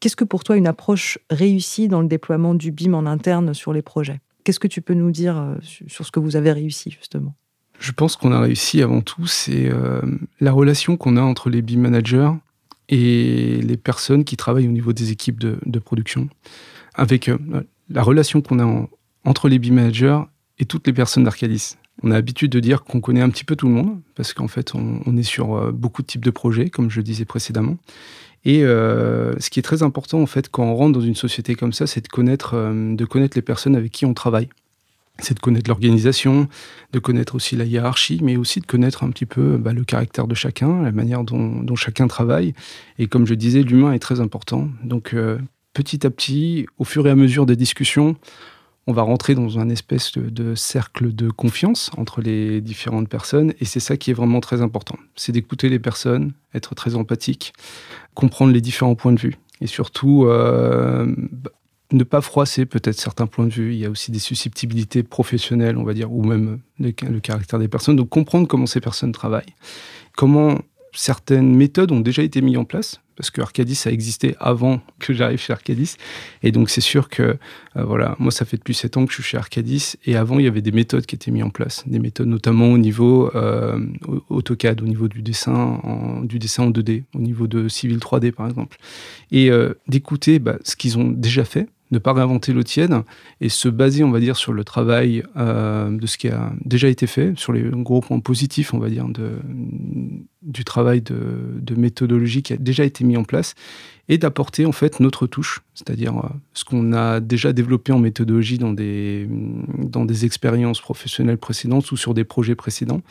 qu'est-ce 0.00 0.16
que 0.16 0.24
pour 0.24 0.44
toi 0.44 0.56
une 0.56 0.66
approche 0.66 1.18
réussie 1.30 1.88
dans 1.88 2.00
le 2.00 2.08
déploiement 2.08 2.54
du 2.54 2.72
BIM 2.72 2.94
en 2.94 3.06
interne 3.06 3.54
sur 3.54 3.72
les 3.72 3.82
projets? 3.82 4.20
Qu'est-ce 4.44 4.60
que 4.60 4.68
tu 4.68 4.80
peux 4.80 4.94
nous 4.94 5.10
dire 5.10 5.56
sur 5.62 6.06
ce 6.06 6.10
que 6.10 6.20
vous 6.20 6.36
avez 6.36 6.52
réussi 6.52 6.90
justement? 6.90 7.34
Je 7.78 7.92
pense 7.92 8.16
qu'on 8.16 8.32
a 8.32 8.40
réussi 8.40 8.82
avant 8.82 9.02
tout, 9.02 9.26
c'est 9.26 9.70
la 10.40 10.52
relation 10.52 10.96
qu'on 10.96 11.16
a 11.16 11.22
entre 11.22 11.50
les 11.50 11.62
BIM 11.62 11.80
managers 11.80 12.30
et 12.88 13.60
les 13.62 13.76
personnes 13.76 14.24
qui 14.24 14.36
travaillent 14.36 14.68
au 14.68 14.72
niveau 14.72 14.92
des 14.92 15.10
équipes 15.10 15.40
de, 15.40 15.78
production, 15.78 16.28
avec 16.94 17.28
euh, 17.28 17.38
la 17.90 18.02
relation 18.02 18.40
qu'on 18.40 18.60
a 18.60 18.88
entre 19.24 19.48
les 19.48 19.58
BIM 19.58 19.74
managers 19.74 20.20
et 20.58 20.64
toutes 20.64 20.86
les 20.86 20.92
personnes 20.92 21.24
d'Arcadis. 21.24 21.76
On 22.02 22.10
a 22.10 22.14
l'habitude 22.14 22.52
de 22.52 22.60
dire 22.60 22.84
qu'on 22.84 23.00
connaît 23.00 23.22
un 23.22 23.30
petit 23.30 23.44
peu 23.44 23.56
tout 23.56 23.68
le 23.68 23.74
monde, 23.74 24.00
parce 24.14 24.34
qu'en 24.34 24.48
fait, 24.48 24.74
on, 24.74 25.16
est 25.16 25.22
sur 25.22 25.54
euh, 25.54 25.72
beaucoup 25.72 26.02
de 26.02 26.06
types 26.06 26.24
de 26.24 26.30
projets, 26.30 26.68
comme 26.68 26.90
je 26.90 26.98
le 26.98 27.02
disais 27.02 27.24
précédemment. 27.24 27.76
Et 28.44 28.64
euh, 28.64 29.34
ce 29.40 29.50
qui 29.50 29.58
est 29.58 29.62
très 29.62 29.82
important, 29.82 30.20
en 30.20 30.26
fait, 30.26 30.48
quand 30.48 30.64
on 30.64 30.74
rentre 30.74 30.92
dans 30.92 31.04
une 31.04 31.16
société 31.16 31.54
comme 31.54 31.72
ça, 31.72 31.86
c'est 31.86 32.02
de 32.02 32.08
connaître, 32.08 32.54
de 32.54 33.04
connaître 33.04 33.36
les 33.36 33.42
personnes 33.42 33.74
avec 33.74 33.92
qui 33.92 34.06
on 34.06 34.14
travaille 34.14 34.48
c'est 35.18 35.34
de 35.34 35.40
connaître 35.40 35.68
l'organisation, 35.68 36.48
de 36.92 36.98
connaître 36.98 37.34
aussi 37.34 37.56
la 37.56 37.64
hiérarchie, 37.64 38.20
mais 38.22 38.36
aussi 38.36 38.60
de 38.60 38.66
connaître 38.66 39.04
un 39.04 39.10
petit 39.10 39.26
peu 39.26 39.56
bah, 39.56 39.72
le 39.72 39.84
caractère 39.84 40.26
de 40.26 40.34
chacun, 40.34 40.82
la 40.82 40.92
manière 40.92 41.24
dont, 41.24 41.74
chacun 41.74 42.06
travaille. 42.06 42.54
Et 42.98 43.06
comme 43.06 43.26
je 43.26 43.34
disais, 43.34 43.62
l'humain 43.62 43.92
est 43.92 43.98
très 43.98 44.20
important. 44.20 44.68
Donc 44.84 45.14
euh, 45.14 45.38
petit 45.72 46.06
à 46.06 46.10
petit, 46.10 46.66
au 46.78 46.84
fur 46.84 47.06
et 47.06 47.10
à 47.10 47.16
mesure 47.16 47.46
des 47.46 47.56
discussions, 47.56 48.16
on 48.86 48.92
va 48.92 49.02
rentrer 49.02 49.34
dans 49.34 49.58
un 49.58 49.68
espèce 49.68 50.12
de, 50.12 50.54
cercle 50.54 51.12
de 51.12 51.30
confiance 51.30 51.90
entre 51.96 52.20
les 52.20 52.60
différentes 52.60 53.08
personnes. 53.08 53.52
Et 53.60 53.64
c'est 53.64 53.80
ça 53.80 53.96
qui 53.96 54.10
est 54.10 54.14
vraiment 54.14 54.40
très 54.40 54.62
important. 54.62 54.96
C'est 55.16 55.32
d'écouter 55.32 55.68
les 55.68 55.80
personnes, 55.80 56.32
être 56.54 56.74
très 56.74 56.94
empathique, 56.94 57.52
comprendre 58.14 58.52
les 58.52 58.60
différents 58.60 58.94
points 58.94 59.12
de 59.12 59.20
vue. 59.20 59.38
Et 59.60 59.66
surtout, 59.66 60.26
euh, 60.26 61.12
ne 61.92 62.04
pas 62.04 62.20
froisser 62.20 62.64
peut-être 62.64 62.98
certains 62.98 63.26
points 63.26 63.46
de 63.46 63.52
vue. 63.52 63.74
Il 63.74 63.78
y 63.78 63.86
a 63.86 63.90
aussi 63.90 64.12
des 64.12 64.18
susceptibilités 64.20 65.02
professionnelles, 65.02 65.76
on 65.76 65.84
va 65.84 65.94
dire, 65.94 66.12
ou 66.12 66.22
même 66.22 66.60
le, 66.78 66.92
caractère 66.92 67.58
des 67.58 67.68
personnes. 67.68 67.96
Donc 67.96 68.08
comprendre 68.08 68.46
comment 68.46 68.66
ces 68.66 68.80
personnes 68.80 69.12
travaillent, 69.12 69.54
comment 70.16 70.58
certaines 70.92 71.54
méthodes 71.54 71.90
ont 71.92 72.00
déjà 72.00 72.22
été 72.22 72.40
mises 72.40 72.56
en 72.56 72.64
place, 72.64 73.00
parce 73.16 73.30
que 73.30 73.40
Arcadis 73.40 73.82
a 73.86 73.90
existé 73.90 74.36
avant 74.38 74.80
que 74.98 75.12
j'arrive 75.12 75.40
chez 75.40 75.52
Arcadis. 75.52 75.96
Et 76.42 76.52
donc 76.52 76.70
c'est 76.70 76.80
sûr 76.80 77.08
que, 77.08 77.22
euh, 77.22 77.36
voilà, 77.74 78.14
moi 78.18 78.30
ça 78.30 78.44
fait 78.44 78.56
depuis 78.56 78.74
7 78.74 78.96
ans 78.96 79.06
que 79.06 79.12
je 79.12 79.16
suis 79.16 79.30
chez 79.30 79.38
Arcadis, 79.38 79.96
et 80.04 80.16
avant 80.16 80.38
il 80.38 80.44
y 80.44 80.48
avait 80.48 80.62
des 80.62 80.72
méthodes 80.72 81.06
qui 81.06 81.14
étaient 81.14 81.30
mises 81.30 81.42
en 81.42 81.50
place, 81.50 81.84
des 81.86 81.98
méthodes 81.98 82.28
notamment 82.28 82.70
au 82.70 82.78
niveau 82.78 83.30
euh, 83.34 83.78
AutoCAD, 84.28 84.82
au 84.82 84.86
niveau 84.86 85.08
du 85.08 85.22
dessin, 85.22 85.80
en, 85.82 86.20
du 86.22 86.38
dessin 86.38 86.64
en 86.64 86.70
2D, 86.70 87.04
au 87.14 87.20
niveau 87.20 87.46
de 87.46 87.68
Civil 87.68 87.98
3D 87.98 88.32
par 88.32 88.48
exemple. 88.48 88.76
Et 89.32 89.50
euh, 89.50 89.74
d'écouter 89.88 90.38
bah, 90.38 90.58
ce 90.64 90.76
qu'ils 90.76 90.98
ont 90.98 91.08
déjà 91.08 91.44
fait, 91.44 91.68
ne 91.90 91.98
pas 91.98 92.12
réinventer 92.12 92.52
l'eau 92.52 92.62
tiède 92.62 92.94
et 93.40 93.48
se 93.48 93.68
baser, 93.68 94.04
on 94.04 94.10
va 94.10 94.20
dire, 94.20 94.36
sur 94.36 94.52
le 94.52 94.64
travail 94.64 95.22
euh, 95.36 95.90
de 95.90 96.06
ce 96.06 96.18
qui 96.18 96.28
a 96.28 96.52
déjà 96.64 96.88
été 96.88 97.06
fait, 97.06 97.38
sur 97.38 97.52
les 97.52 97.62
gros 97.62 98.00
points 98.00 98.20
positifs, 98.20 98.74
on 98.74 98.78
va 98.78 98.88
dire, 98.88 99.06
du 100.42 100.64
travail 100.64 101.00
de 101.02 101.74
méthodologie 101.76 102.42
qui 102.42 102.52
a 102.52 102.56
déjà 102.56 102.84
été 102.84 103.04
mis 103.04 103.16
en 103.16 103.24
place 103.24 103.54
et 104.08 104.18
d'apporter 104.18 104.66
en 104.66 104.72
fait 104.72 105.00
notre 105.00 105.26
touche, 105.26 105.62
c'est-à-dire 105.74 106.16
euh, 106.18 106.28
ce 106.54 106.64
qu'on 106.64 106.92
a 106.92 107.20
déjà 107.20 107.52
développé 107.52 107.92
en 107.92 107.98
méthodologie 107.98 108.58
dans 108.58 108.72
des, 108.72 109.28
dans 109.78 110.04
des 110.04 110.24
expériences 110.24 110.80
professionnelles 110.80 111.38
précédentes 111.38 111.90
ou 111.90 111.96
sur 111.96 112.14
des 112.14 112.24
projets 112.24 112.54
précédents, 112.54 113.02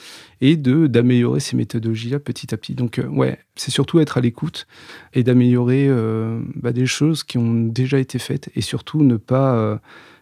et 0.42 0.56
d'améliorer 0.56 1.40
ces 1.40 1.58
méthodologies-là 1.58 2.20
petit 2.20 2.54
à 2.54 2.58
petit. 2.58 2.76
Donc 2.76 3.00
euh, 3.00 3.08
ouais, 3.08 3.40
c'est 3.56 3.72
surtout 3.72 4.00
être 4.00 4.18
à 4.18 4.22
l'écoute 4.22 4.68
et 5.14 5.24
d'améliorer 5.24 5.88
euh, 5.88 6.40
bah, 6.56 6.72
des 6.72 6.86
choses 6.86 7.24
qui 7.24 7.38
ont 7.38 7.54
déjà 7.54 8.00
été 8.00 8.20
faites 8.20 8.50
et 8.56 8.62
surtout 8.62 9.04
ne 9.04 9.18
pas 9.18 9.80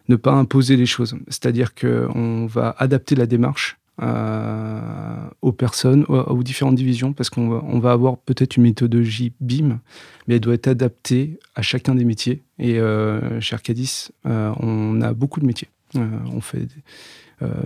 ne 0.10 0.15
pas 0.15 0.34
imposer 0.34 0.75
les 0.75 0.86
choses. 0.86 1.15
C'est-à-dire 1.27 1.74
qu'on 1.75 2.46
va 2.46 2.75
adapter 2.77 3.15
la 3.15 3.25
démarche 3.25 3.77
euh, 4.02 5.30
aux 5.44 5.52
personnes, 5.52 6.04
aux, 6.08 6.42
différentes 6.42 6.74
divisions, 6.74 7.14
parce 7.14 7.30
qu'on 7.30 7.80
va, 7.80 7.92
avoir 7.92 8.18
peut-être 8.18 8.58
une 8.58 8.64
méthodologie 8.64 9.34
BIM, 9.40 9.80
mais 10.28 10.36
elle 10.36 10.42
doit 10.42 10.56
être 10.56 10.68
adaptée 10.68 11.40
à 11.53 11.62
chacun 11.62 11.94
des 11.94 12.03
métiers. 12.03 12.42
Et 12.58 12.79
euh, 12.79 13.40
chez 13.40 13.53
Arcadis, 13.53 14.10
euh, 14.25 14.51
on 14.60 15.00
a 15.01 15.14
beaucoup 15.14 15.40
de 15.40 15.46
métiers. 15.46 15.68
on 15.94 16.42
fait, 16.42 16.68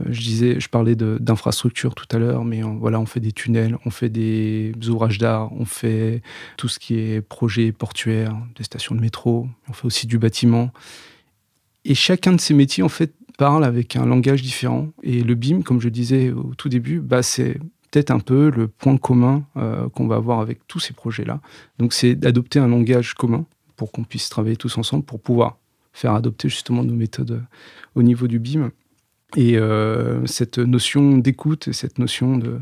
je 0.10 0.20
disais, 0.20 0.60
je 0.60 0.68
parlais 0.68 0.96
d'infrastructure 0.96 1.96
tout 1.96 2.08
à 2.14 2.20
l'heure, 2.20 2.44
mais 2.44 2.62
voilà, 2.62 3.00
on 3.00 3.06
fait 3.06 3.22
des 3.22 3.32
tunnels, 3.32 3.78
on 3.86 3.90
fait 3.90 4.10
des 4.10 4.74
ouvrages 4.90 5.20
d'art, 5.20 5.54
on 5.54 5.66
fait 5.66 6.24
tout 6.58 6.68
ce 6.68 6.78
qui 6.78 7.00
est 7.00 7.22
projet 7.22 7.72
portuaire, 7.72 8.36
des 8.58 8.64
stations 8.64 8.96
de 8.96 9.00
métro, 9.00 9.48
on 9.70 9.74
fait 9.74 9.86
aussi 9.86 10.08
du 10.08 10.18
bâtiment. 10.18 10.72
Et 11.86 11.96
chacun 11.96 12.34
de 12.34 12.42
ces 12.42 12.54
métiers, 12.54 12.84
en 12.84 12.90
fait, 12.90 13.14
parle 13.38 13.64
avec 13.64 13.96
un 13.96 14.06
langage 14.06 14.42
différent. 14.42 14.90
Et 15.04 15.22
le 15.22 15.36
BIM, 15.36 15.62
comme 15.62 15.80
je 15.80 15.90
disais 15.90 16.32
au 16.32 16.54
tout 16.56 16.70
début, 16.70 17.00
bah, 17.00 17.24
c'est 17.24 17.60
peut-être 17.92 18.12
un 18.12 18.20
peu 18.20 18.50
le 18.50 18.68
point 18.68 18.98
commun 18.98 19.46
euh, 19.56 19.88
qu'on 19.90 20.08
va 20.08 20.16
avoir 20.16 20.40
avec 20.40 20.68
tous 20.68 20.80
ces 20.80 20.94
projets-là. 20.94 21.40
Donc 21.80 21.94
c'est 21.94 22.16
d'adopter 22.16 22.60
un 22.60 22.68
langage 22.68 23.14
commun 23.14 23.46
pour 23.76 23.92
qu'on 23.92 24.04
puisse 24.04 24.30
travailler 24.30 24.58
tous 24.58 24.78
ensemble, 24.78 25.04
pour 25.04 25.22
pouvoir 25.22 25.58
faire 25.94 26.14
adopter 26.14 26.50
justement 26.50 26.84
nos 26.84 26.96
méthodes 26.96 27.32
euh, 27.32 27.42
au 27.96 28.04
niveau 28.04 28.28
du 28.28 28.40
BIM. 28.40 28.72
Et 29.36 29.58
euh, 29.58 30.26
cette 30.26 30.58
notion 30.58 31.18
d'écoute, 31.18 31.72
cette 31.74 32.00
notion 32.00 32.38
de, 32.38 32.60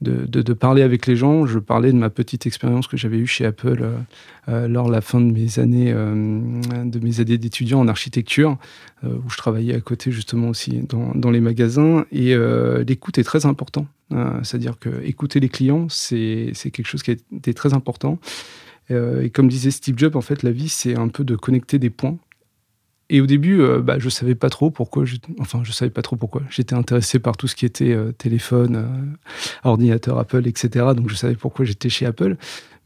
de, 0.00 0.52
parler 0.52 0.82
avec 0.82 1.06
les 1.06 1.16
gens. 1.16 1.46
Je 1.46 1.58
parlais 1.58 1.92
de 1.92 1.96
ma 1.96 2.10
petite 2.10 2.46
expérience 2.46 2.86
que 2.86 2.96
j'avais 2.96 3.18
eue 3.18 3.26
chez 3.26 3.44
Apple 3.44 3.78
euh, 3.82 3.96
euh, 4.48 4.68
lors 4.68 4.86
de 4.86 4.92
la 4.92 5.00
fin 5.00 5.20
de 5.20 5.30
mes 5.30 5.58
années, 5.58 5.92
euh, 5.94 6.84
d'étudiant 6.84 7.80
en 7.80 7.88
architecture, 7.88 8.56
où 9.02 9.30
je 9.30 9.36
travaillais 9.36 9.74
à 9.74 9.80
côté 9.80 10.10
justement 10.10 10.48
aussi 10.48 10.82
dans, 10.88 11.30
les 11.30 11.40
magasins. 11.40 12.04
Et 12.12 12.34
l'écoute 12.86 13.18
est 13.18 13.24
très 13.24 13.46
important. 13.46 13.86
C'est-à-dire 14.42 14.78
que 14.78 14.88
écouter 15.04 15.40
les 15.40 15.48
clients, 15.48 15.86
c'est 15.88 16.52
quelque 16.54 16.86
chose 16.86 17.02
qui 17.02 17.12
a 17.12 17.14
été 17.34 17.54
très 17.54 17.72
important. 17.72 18.18
et 18.90 19.30
comme 19.30 19.48
disait 19.48 19.70
Steve 19.70 19.96
Jobs, 19.96 20.16
en 20.16 20.20
fait, 20.20 20.42
la 20.42 20.50
vie, 20.50 20.68
c'est 20.68 20.98
un 20.98 21.08
peu 21.08 21.24
de 21.24 21.36
connecter 21.36 21.78
des 21.78 21.90
points 21.90 22.18
et 23.12 23.20
au 23.20 23.26
début, 23.26 23.60
euh, 23.60 23.80
bah, 23.82 23.98
je 23.98 24.08
savais 24.08 24.36
pas 24.36 24.48
trop 24.50 24.70
pourquoi. 24.70 25.02
Enfin, 25.40 25.62
je 25.64 25.72
savais 25.72 25.90
pas 25.90 26.00
trop 26.00 26.14
pourquoi. 26.14 26.42
J'étais 26.48 26.76
intéressé 26.76 27.18
par 27.18 27.36
tout 27.36 27.48
ce 27.48 27.56
qui 27.56 27.66
était 27.66 27.92
euh, 27.92 28.12
téléphone, 28.12 28.76
euh, 28.76 29.68
ordinateur 29.68 30.16
Apple, 30.16 30.46
etc. 30.46 30.86
Donc, 30.96 31.10
je 31.10 31.16
savais 31.16 31.34
pourquoi 31.34 31.64
j'étais 31.64 31.88
chez 31.88 32.06
Apple, 32.06 32.36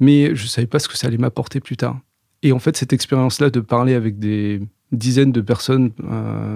mais 0.01 0.35
je 0.35 0.47
savais 0.47 0.67
pas 0.67 0.79
ce 0.79 0.89
que 0.89 0.97
ça 0.97 1.09
allait 1.09 1.19
m'apporter 1.19 1.61
plus 1.61 1.77
tard. 1.77 2.01
Et 2.43 2.53
en 2.53 2.59
fait, 2.59 2.75
cette 2.79 2.95
expérience-là 2.95 3.51
de 3.51 3.61
parler 3.61 3.93
avec 3.93 4.19
des 4.19 4.63
dizaines 4.93 5.33
de 5.33 5.41
personnes 5.41 5.91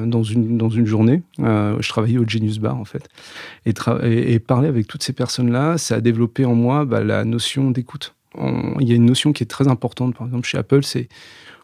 dans 0.07 0.23
une 0.23 0.57
dans 0.59 0.69
une 0.69 0.87
journée, 0.87 1.23
je 1.39 1.89
travaillais 1.89 2.19
au 2.19 2.29
Genius 2.29 2.59
Bar 2.59 2.77
en 2.77 2.85
fait, 2.85 3.09
et, 3.67 3.73
et, 4.35 4.39
parler 4.39 4.69
avec 4.69 4.87
toutes 4.87 5.03
ces 5.03 5.15
personnes-là, 5.15 5.77
ça 5.79 5.97
a 5.97 6.01
développé 6.01 6.45
en 6.45 6.55
moi 6.55 6.85
bah, 6.85 7.03
la 7.03 7.25
notion 7.25 7.71
d'écoute. 7.71 8.15
Il 8.39 8.87
y 8.87 8.93
a 8.93 8.95
une 8.95 9.07
notion 9.07 9.33
qui 9.33 9.43
est 9.43 9.47
très 9.47 9.67
importante, 9.67 10.15
par 10.15 10.27
exemple 10.27 10.47
chez 10.47 10.59
Apple, 10.59 10.85
c'est 10.85 11.09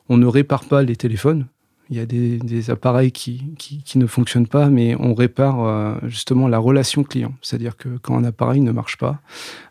on 0.09 0.17
ne 0.17 0.27
répare 0.27 0.65
pas 0.65 0.83
les 0.83 0.97
téléphones, 0.97 1.47
il 1.91 1.97
y 1.97 2.01
a 2.01 2.07
des, 2.07 2.71
appareils 2.71 3.13
qui, 3.13 3.43
ne 3.95 4.07
fonctionnent 4.07 4.47
pas, 4.47 4.69
mais 4.69 4.97
on 4.99 5.15
répare 5.15 5.65
euh, 5.65 5.95
justement 6.05 6.49
la 6.49 6.59
relation 6.59 7.03
client. 7.05 7.35
C'est-à-dire 7.43 7.77
que 7.77 7.99
quand 7.99 8.17
un 8.17 8.25
appareil 8.25 8.61
ne 8.61 8.73
marche 8.73 8.97
pas, 8.97 9.21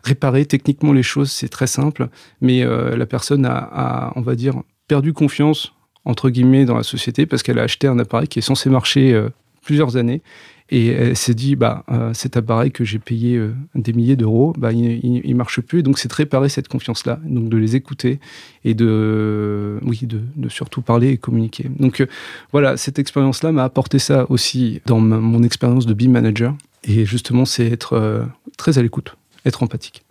réparer 0.04 0.46
techniquement 0.46 0.94
les 0.94 1.04
choses, 1.04 1.32
c'est 1.32 1.50
très 1.50 1.68
simple, 1.68 2.10
mais 2.42 2.64
euh, 2.64 2.96
la 2.96 3.06
personne 3.06 3.46
a, 3.46 4.14
on 4.16 4.22
va 4.22 4.36
dire, 4.36 4.62
perdu 4.88 5.14
confiance, 5.14 5.74
entre 6.06 6.30
guillemets, 6.30 6.66
dans 6.66 6.78
la 6.78 6.84
société 6.84 7.26
parce 7.26 7.42
qu'elle 7.42 7.60
a 7.60 7.64
acheté 7.64 7.88
un 7.88 7.98
appareil 7.98 8.28
qui 8.28 8.40
est 8.40 8.44
censé 8.44 8.70
marcher 8.70 9.14
euh, 9.14 9.30
plusieurs 9.64 9.98
années 9.98 10.22
et 10.70 10.88
elle 10.88 11.16
s'est 11.16 11.36
dit, 11.36 11.56
bah, 11.56 11.84
euh, 11.92 12.14
cet 12.14 12.36
appareil 12.36 12.72
que 12.72 12.84
j'ai 12.84 12.98
payé 12.98 13.38
euh, 13.38 13.54
des 13.76 13.94
milliers 13.94 14.16
d'euros, 14.16 14.54
bah, 14.58 14.72
il, 14.72 15.22
ne 15.24 15.34
marche 15.36 15.62
plus. 15.62 15.80
Et 15.80 15.84
donc, 15.84 16.00
c'est 16.00 16.08
de 16.08 16.16
réparer 16.16 16.50
cette 16.50 16.68
confiance-là. 16.68 17.20
Donc, 17.26 17.50
de 17.50 17.58
les 17.58 17.76
écouter 17.76 18.20
et 18.64 18.74
de, 18.74 19.80
oui, 19.84 20.02
de, 20.04 20.50
surtout 20.50 20.82
parler 20.82 21.10
et 21.10 21.18
communiquer. 21.18 21.70
Donc, 21.78 22.02
euh, 22.02 22.08
voilà, 22.52 22.76
cette 22.76 22.98
expérience-là 22.98 23.52
m'a 23.52 23.64
apporté 23.64 24.00
ça 24.00 24.26
aussi 24.30 24.82
dans 24.88 25.00
mon 25.00 25.44
expérience 25.44 25.86
de 25.86 25.94
BIM 25.94 26.10
manager. 26.10 26.56
Et 26.86 27.06
justement, 27.06 27.46
c'est 27.46 27.68
être 27.68 28.28
très 28.58 28.80
à 28.80 28.82
l'écoute, 28.82 29.16
être 29.46 29.64
empathique. 29.64 30.04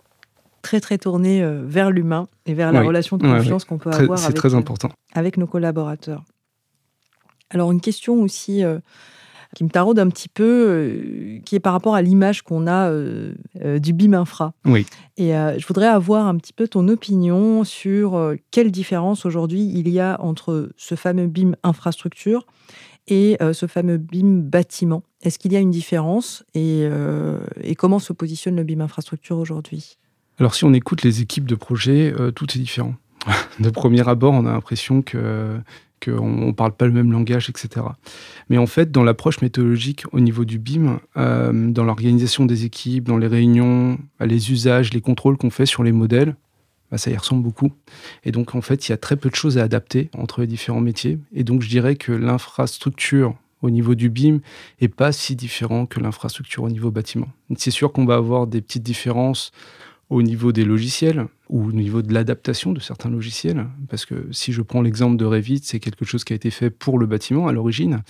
Très, 0.61 0.79
très 0.79 0.97
tourné 0.97 1.45
vers 1.65 1.91
l'humain 1.91 2.27
et 2.45 2.53
vers 2.53 2.71
la 2.71 2.81
relation 2.81 3.17
de 3.17 3.23
confiance 3.23 3.65
qu'on 3.65 3.77
peut 3.77 3.91
avoir 3.91 4.23
avec, 4.23 4.35
très 4.35 4.55
important. 4.55 4.89
avec 5.13 5.37
nos 5.37 5.45
collaborateurs. 5.45 6.23
Alors, 7.49 7.71
une 7.71 7.81
question 7.81 8.21
aussi 8.21 8.63
qui 9.53 9.63
me 9.63 9.69
taraude 9.69 9.99
un 9.99 10.09
petit 10.09 10.29
peu, 10.29 10.65
euh, 10.67 11.39
qui 11.45 11.55
est 11.55 11.59
par 11.59 11.73
rapport 11.73 11.95
à 11.95 12.01
l'image 12.01 12.41
qu'on 12.41 12.67
a 12.67 12.89
euh, 12.89 13.33
euh, 13.63 13.79
du 13.79 13.93
BIM 13.93 14.13
infra. 14.13 14.53
Oui. 14.65 14.85
Et 15.17 15.29
je 15.29 15.67
voudrais 15.67 15.87
avoir 15.87 16.25
un 16.25 16.35
petit 16.37 16.53
peu 16.53 16.67
ton 16.67 16.87
opinion 16.87 17.63
sur 17.63 18.33
quelle 18.49 18.71
différence 18.71 19.27
aujourd'hui 19.27 19.71
il 19.75 19.87
y 19.87 19.99
a 19.99 20.19
entre 20.19 20.71
ce 20.75 20.95
fameux 20.95 21.27
BIM 21.27 21.51
infrastructure 21.61 22.47
et 23.07 23.37
ce 23.53 23.67
fameux 23.67 23.97
BIM 23.97 24.39
bâtiment. 24.39 25.03
Est-ce 25.21 25.37
qu'il 25.37 25.53
y 25.53 25.55
a 25.55 25.59
une 25.59 25.69
différence 25.69 26.43
et, 26.55 26.89
et 27.61 27.75
comment 27.75 27.99
se 27.99 28.11
positionne 28.11 28.55
le 28.55 28.63
BIM 28.63 28.81
infrastructure 28.81 29.37
aujourd'hui? 29.37 29.99
Alors 30.39 30.55
si 30.55 30.65
on 30.65 30.73
écoute 30.73 31.03
les 31.03 31.21
équipes 31.21 31.45
de 31.45 31.55
projet, 31.55 32.11
tout 32.33 32.45
est 32.45 32.59
différent. 32.59 32.95
de 33.59 33.69
premier 33.69 34.07
abord, 34.09 34.33
on 34.33 34.47
a 34.47 34.51
l'impression 34.51 35.03
que 35.03 35.59
qu'on 36.03 36.47
ne 36.47 36.51
parle 36.51 36.73
pas 36.73 36.85
le 36.85 36.91
même 36.91 37.11
langage, 37.11 37.49
etc. 37.49 37.85
Mais 38.49 38.57
en 38.57 38.65
fait, 38.65 38.91
dans 38.91 39.03
l'approche 39.03 39.41
méthodologique 39.41 40.03
au 40.11 40.19
niveau 40.19 40.45
du 40.45 40.59
BIM, 40.59 40.99
euh, 41.17 41.71
dans 41.71 41.83
l'organisation 41.83 42.45
des 42.45 42.65
équipes, 42.65 43.05
dans 43.05 43.17
les 43.17 43.27
réunions, 43.27 43.97
les 44.19 44.51
usages, 44.51 44.93
les 44.93 45.01
contrôles 45.01 45.37
qu'on 45.37 45.49
fait 45.49 45.65
sur 45.65 45.83
les 45.83 45.91
modèles, 45.91 46.35
bah, 46.91 46.97
ça 46.97 47.09
y 47.09 47.17
ressemble 47.17 47.43
beaucoup. 47.43 47.71
Et 48.23 48.31
donc, 48.31 48.53
en 48.55 48.61
fait, 48.61 48.87
il 48.87 48.91
y 48.91 48.93
a 48.93 48.97
très 48.97 49.15
peu 49.15 49.29
de 49.29 49.35
choses 49.35 49.57
à 49.57 49.63
adapter 49.63 50.09
entre 50.17 50.41
les 50.41 50.47
différents 50.47 50.81
métiers. 50.81 51.17
Et 51.33 51.43
donc, 51.43 51.61
je 51.61 51.69
dirais 51.69 51.95
que 51.95 52.11
l'infrastructure 52.11 53.35
au 53.63 53.69
niveau 53.71 53.95
du 53.95 54.09
BIM 54.09 54.39
est 54.79 54.89
pas 54.89 55.11
si 55.11 55.35
différent 55.35 55.85
que 55.85 55.99
l'infrastructure 55.99 56.63
au 56.63 56.69
niveau 56.69 56.91
bâtiment. 56.91 57.29
C'est 57.57 57.71
sûr 57.71 57.91
qu'on 57.91 58.05
va 58.05 58.15
avoir 58.15 58.45
des 58.45 58.61
petites 58.61 58.83
différences 58.83 59.51
au 60.13 60.21
niveau 60.21 60.51
des 60.51 60.63
logiciels 60.63 61.25
ou 61.49 61.65
au 61.65 61.71
niveau 61.71 62.03
de 62.03 62.13
l'adaptation 62.13 62.71
de 62.71 62.79
certains 62.79 63.09
logiciels. 63.09 63.65
Parce 63.89 64.05
que 64.05 64.27
si 64.31 64.53
je 64.53 64.61
prends 64.61 64.81
l'exemple 64.81 65.17
de 65.17 65.25
Revit, 65.25 65.61
c'est 65.63 65.79
quelque 65.79 66.05
chose 66.05 66.23
qui 66.23 66.33
a 66.33 66.35
été 66.35 66.51
fait 66.51 66.69
pour 66.69 66.99
le 66.99 67.07
bâtiment 67.07 67.47
à 67.47 67.51
l'origine. 67.51 68.03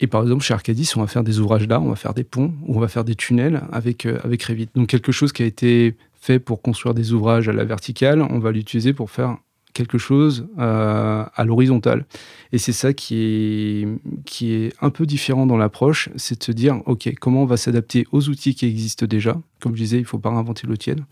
Et 0.00 0.08
par 0.08 0.22
exemple, 0.22 0.42
chez 0.42 0.54
Arcadis, 0.54 0.90
on 0.96 1.00
va 1.00 1.06
faire 1.06 1.22
des 1.22 1.38
ouvrages 1.38 1.68
d'art, 1.68 1.82
on 1.82 1.90
va 1.90 1.96
faire 1.96 2.14
des 2.14 2.24
ponts, 2.24 2.52
on 2.66 2.80
va 2.80 2.88
faire 2.88 3.04
des 3.04 3.14
tunnels 3.14 3.62
avec, 3.70 4.06
euh, 4.06 4.18
avec 4.24 4.42
Revit. 4.42 4.68
Donc 4.74 4.88
quelque 4.88 5.12
chose 5.12 5.30
qui 5.30 5.42
a 5.42 5.46
été 5.46 5.94
fait 6.14 6.40
pour 6.40 6.62
construire 6.62 6.94
des 6.94 7.12
ouvrages 7.12 7.48
à 7.48 7.52
la 7.52 7.64
verticale, 7.64 8.22
on 8.22 8.40
va 8.40 8.50
l'utiliser 8.50 8.92
pour 8.92 9.10
faire 9.10 9.36
quelque 9.72 9.98
chose 9.98 10.46
euh, 10.58 11.24
à 11.34 11.44
l'horizontale. 11.44 12.04
Et 12.52 12.58
c'est 12.58 12.72
ça 12.72 12.92
qui 12.92 13.16
est, 13.16 13.88
qui 14.24 14.52
est 14.52 14.72
un 14.80 14.90
peu 14.90 15.06
différent 15.06 15.46
dans 15.46 15.56
l'approche, 15.56 16.08
c'est 16.16 16.38
de 16.38 16.44
se 16.44 16.52
dire, 16.52 16.82
OK, 16.86 17.12
comment 17.20 17.42
on 17.42 17.46
va 17.46 17.56
s'adapter 17.56 18.06
aux 18.12 18.28
outils 18.28 18.54
qui 18.54 18.66
existent 18.66 19.06
déjà? 19.06 19.40
Comme 19.60 19.74
je 19.76 19.82
disais, 19.82 19.96
il 19.98 20.02
ne 20.02 20.06
faut 20.06 20.18
pas 20.18 20.30
réinventer 20.30 20.66
l'eau 20.66 20.76
tienne. 20.76 21.04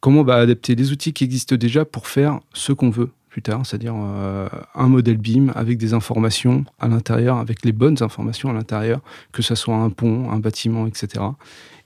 Comment 0.00 0.20
on 0.20 0.24
va 0.24 0.36
adapter 0.36 0.74
les 0.74 0.92
outils 0.92 1.12
qui 1.12 1.24
existent 1.24 1.56
déjà 1.56 1.84
pour 1.84 2.08
faire 2.08 2.40
ce 2.52 2.72
qu'on 2.72 2.90
veut 2.90 3.10
plus 3.34 3.42
tard, 3.42 3.66
c'est-à-dire 3.66 3.94
euh, 3.96 4.48
un 4.76 4.86
modèle 4.86 5.16
BIM 5.16 5.48
avec 5.56 5.76
des 5.76 5.92
informations 5.92 6.64
à 6.78 6.86
l'intérieur, 6.86 7.38
avec 7.38 7.64
les 7.64 7.72
bonnes 7.72 8.00
informations 8.00 8.48
à 8.48 8.52
l'intérieur, 8.52 9.00
que 9.32 9.42
ce 9.42 9.56
soit 9.56 9.74
un 9.74 9.90
pont, 9.90 10.30
un 10.30 10.38
bâtiment, 10.38 10.86
etc. 10.86 11.24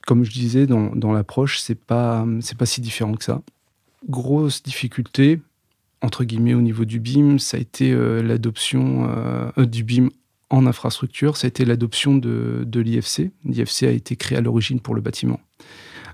Comme 0.06 0.24
je 0.24 0.30
disais, 0.30 0.66
dans, 0.66 0.94
dans 0.94 1.12
l'approche, 1.12 1.58
c'est 1.60 1.74
pas, 1.74 2.26
pas 2.58 2.66
si 2.66 2.82
différent 2.82 3.14
que 3.14 3.24
ça. 3.24 3.40
Grosse 4.10 4.62
difficulté, 4.62 5.40
entre 6.02 6.24
guillemets, 6.24 6.54
au 6.54 6.62
niveau 6.62 6.84
du 6.84 7.00
BIM, 7.00 7.38
ça 7.38 7.56
a 7.56 7.60
été 7.60 7.92
euh, 7.92 8.22
l'adoption 8.22 9.08
euh, 9.08 9.64
du 9.64 9.82
BIM 9.82 10.08
en 10.50 10.66
infrastructure, 10.66 11.36
ça 11.36 11.46
a 11.46 11.48
été 11.48 11.64
l'adoption 11.64 12.16
de, 12.16 12.66
l'IFC. 12.74 13.30
L'IFC 13.44 13.82
a 13.82 13.90
été 13.90 14.16
créé 14.16 14.38
à 14.38 14.40
l'origine 14.40 14.80
pour 14.80 14.94
le 14.94 15.00
bâtiment. 15.00 15.40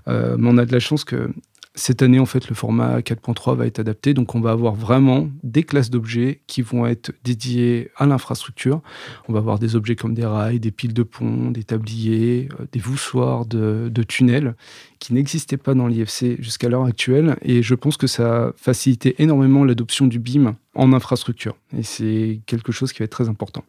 Euh, 0.07 0.35
mais 0.37 0.49
on 0.49 0.57
a 0.57 0.65
de 0.65 0.71
la 0.71 0.79
chance 0.79 1.03
que 1.03 1.29
cette 1.75 2.01
année, 2.01 2.19
en 2.19 2.25
fait, 2.25 2.47
le 2.47 2.55
format 2.55 2.99
4.3 2.99 3.55
va 3.55 3.67
être 3.67 3.79
adapté. 3.79 4.13
Donc, 4.13 4.33
on 4.33 4.39
va 4.39 4.51
avoir 4.51 4.75
vraiment 4.75 5.29
des 5.43 5.63
classes 5.63 5.89
d'objets 5.89 6.41
qui 6.47 6.61
vont 6.61 6.85
être 6.85 7.11
dédiées 7.23 7.91
à 7.97 8.05
l'infrastructure. 8.05 8.81
On 9.27 9.33
va 9.33 9.39
avoir 9.39 9.59
des 9.59 9.75
objets 9.75 9.97
comme 9.97 10.13
des 10.13 10.25
rails, 10.25 10.61
des 10.61 10.71
piles 10.71 10.93
de 10.93 11.03
ponts, 11.03 11.51
des 11.51 11.63
tabliers, 11.63 12.47
euh, 12.59 12.65
des 12.71 12.79
voussoirs 12.79 13.45
de, 13.45 13.91
tunnels 14.07 14.55
qui 14.99 15.13
n'existaient 15.13 15.57
pas 15.57 15.73
dans 15.73 15.87
l'IFC 15.87 16.41
jusqu'à 16.41 16.69
l'heure 16.69 16.85
actuelle. 16.85 17.35
Et 17.41 17.61
je 17.61 17.75
pense 17.75 17.97
que 17.97 18.07
ça 18.07 18.45
a 18.45 18.51
facilité 18.55 19.15
énormément 19.21 19.65
l'adoption 19.65 20.07
du 20.07 20.19
BIM 20.19 20.55
en 20.75 20.93
infrastructure. 20.93 21.57
Et 21.77 21.83
c'est 21.83 22.39
quelque 22.45 22.71
chose 22.71 22.93
qui 22.93 22.99
va 22.99 23.05
être 23.05 23.11
très 23.11 23.27
important. 23.27 23.65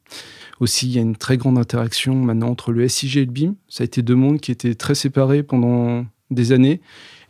Aussi, 0.60 0.86
il 0.86 0.92
y 0.92 0.98
a 0.98 1.02
une 1.02 1.16
très 1.16 1.36
grande 1.36 1.58
interaction 1.58 2.14
maintenant 2.14 2.48
entre 2.50 2.72
le 2.72 2.86
SIG 2.86 3.16
et 3.16 3.24
le 3.24 3.32
BIM. 3.32 3.54
Ça 3.68 3.82
a 3.82 3.84
été 3.84 4.02
deux 4.02 4.14
mondes 4.14 4.40
qui 4.40 4.52
étaient 4.52 4.74
très 4.74 4.94
séparés 4.94 5.42
pendant 5.42 6.06
des 6.30 6.52
années. 6.52 6.80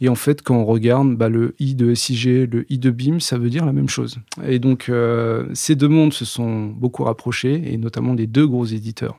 Et 0.00 0.08
en 0.08 0.14
fait, 0.14 0.42
quand 0.42 0.56
on 0.56 0.64
regarde 0.64 1.16
bah, 1.16 1.28
le 1.28 1.54
I 1.58 1.74
de 1.74 1.94
SIG, 1.94 2.50
le 2.52 2.70
I 2.70 2.78
de 2.78 2.90
BIM, 2.90 3.20
ça 3.20 3.38
veut 3.38 3.50
dire 3.50 3.64
la 3.64 3.72
même 3.72 3.88
chose. 3.88 4.18
Et 4.46 4.58
donc, 4.58 4.88
euh, 4.88 5.46
ces 5.54 5.74
deux 5.74 5.88
mondes 5.88 6.12
se 6.12 6.24
sont 6.24 6.66
beaucoup 6.66 7.04
rapprochés, 7.04 7.72
et 7.72 7.76
notamment 7.78 8.12
les 8.12 8.26
deux 8.26 8.46
gros 8.46 8.66
éditeurs 8.66 9.18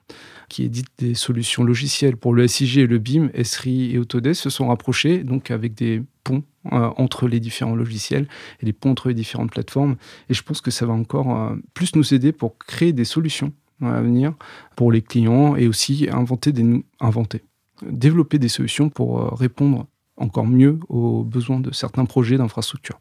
qui 0.49 0.63
éditent 0.63 0.87
des 0.97 1.13
solutions 1.13 1.63
logicielles 1.63 2.15
pour 2.15 2.33
le 2.33 2.47
SIG 2.47 2.77
et 2.77 2.87
le 2.87 2.99
BIM, 2.99 3.29
Esri 3.33 3.93
et 3.93 3.97
Autodesk, 3.97 4.41
se 4.41 4.49
sont 4.49 4.67
rapprochés, 4.67 5.23
donc 5.23 5.51
avec 5.51 5.73
des 5.73 6.03
ponts 6.23 6.43
euh, 6.71 6.89
entre 6.97 7.27
les 7.27 7.39
différents 7.39 7.75
logiciels 7.75 8.27
et 8.61 8.65
des 8.65 8.73
ponts 8.73 8.91
entre 8.91 9.09
les 9.09 9.15
différentes 9.15 9.51
plateformes. 9.51 9.97
Et 10.29 10.33
je 10.33 10.43
pense 10.43 10.61
que 10.61 10.71
ça 10.71 10.85
va 10.85 10.93
encore 10.93 11.35
euh, 11.35 11.55
plus 11.73 11.95
nous 11.95 12.13
aider 12.13 12.31
pour 12.31 12.57
créer 12.57 12.93
des 12.93 13.05
solutions 13.05 13.51
à 13.81 14.01
venir 14.01 14.33
pour 14.75 14.91
les 14.91 15.01
clients 15.01 15.55
et 15.55 15.67
aussi 15.67 16.07
inventer 16.11 16.51
des 16.51 16.83
inventer 16.99 17.43
développer 17.83 18.39
des 18.39 18.49
solutions 18.49 18.89
pour 18.89 19.19
euh, 19.19 19.29
répondre 19.33 19.87
encore 20.17 20.47
mieux 20.47 20.79
aux 20.89 21.23
besoins 21.23 21.59
de 21.59 21.71
certains 21.71 22.05
projets 22.05 22.37
d'infrastructure. 22.37 22.99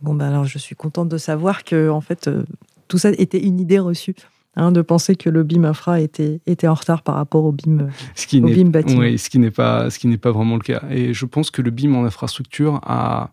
Bon, 0.00 0.14
ben 0.14 0.26
alors 0.26 0.44
je 0.44 0.58
suis 0.58 0.74
contente 0.74 1.08
de 1.08 1.18
savoir 1.18 1.64
que 1.64 1.90
en 1.90 2.00
fait, 2.00 2.28
euh, 2.28 2.44
tout 2.88 2.98
ça 2.98 3.10
était 3.10 3.42
une 3.42 3.60
idée 3.60 3.78
reçue. 3.78 4.14
Hein, 4.56 4.72
de 4.72 4.82
penser 4.82 5.14
que 5.14 5.30
le 5.30 5.44
BIM 5.44 5.62
infra 5.62 6.00
était, 6.00 6.40
était 6.44 6.66
en 6.66 6.74
retard 6.74 7.02
par 7.02 7.14
rapport 7.14 7.44
au 7.44 7.52
BIM, 7.52 7.88
ce 8.16 8.26
qui 8.26 8.40
BIM 8.40 8.70
bâtiment. 8.70 9.02
Oui, 9.02 9.16
ce 9.16 9.30
qui 9.30 9.38
n'est 9.38 9.52
pas, 9.52 9.90
ce 9.90 9.98
qui 10.00 10.08
n'est 10.08 10.18
pas 10.18 10.32
vraiment 10.32 10.56
le 10.56 10.62
cas. 10.62 10.82
Et 10.90 11.14
je 11.14 11.24
pense 11.24 11.52
que 11.52 11.62
le 11.62 11.70
BIM 11.70 11.94
en 11.94 12.04
infrastructure 12.04 12.80
a, 12.82 13.30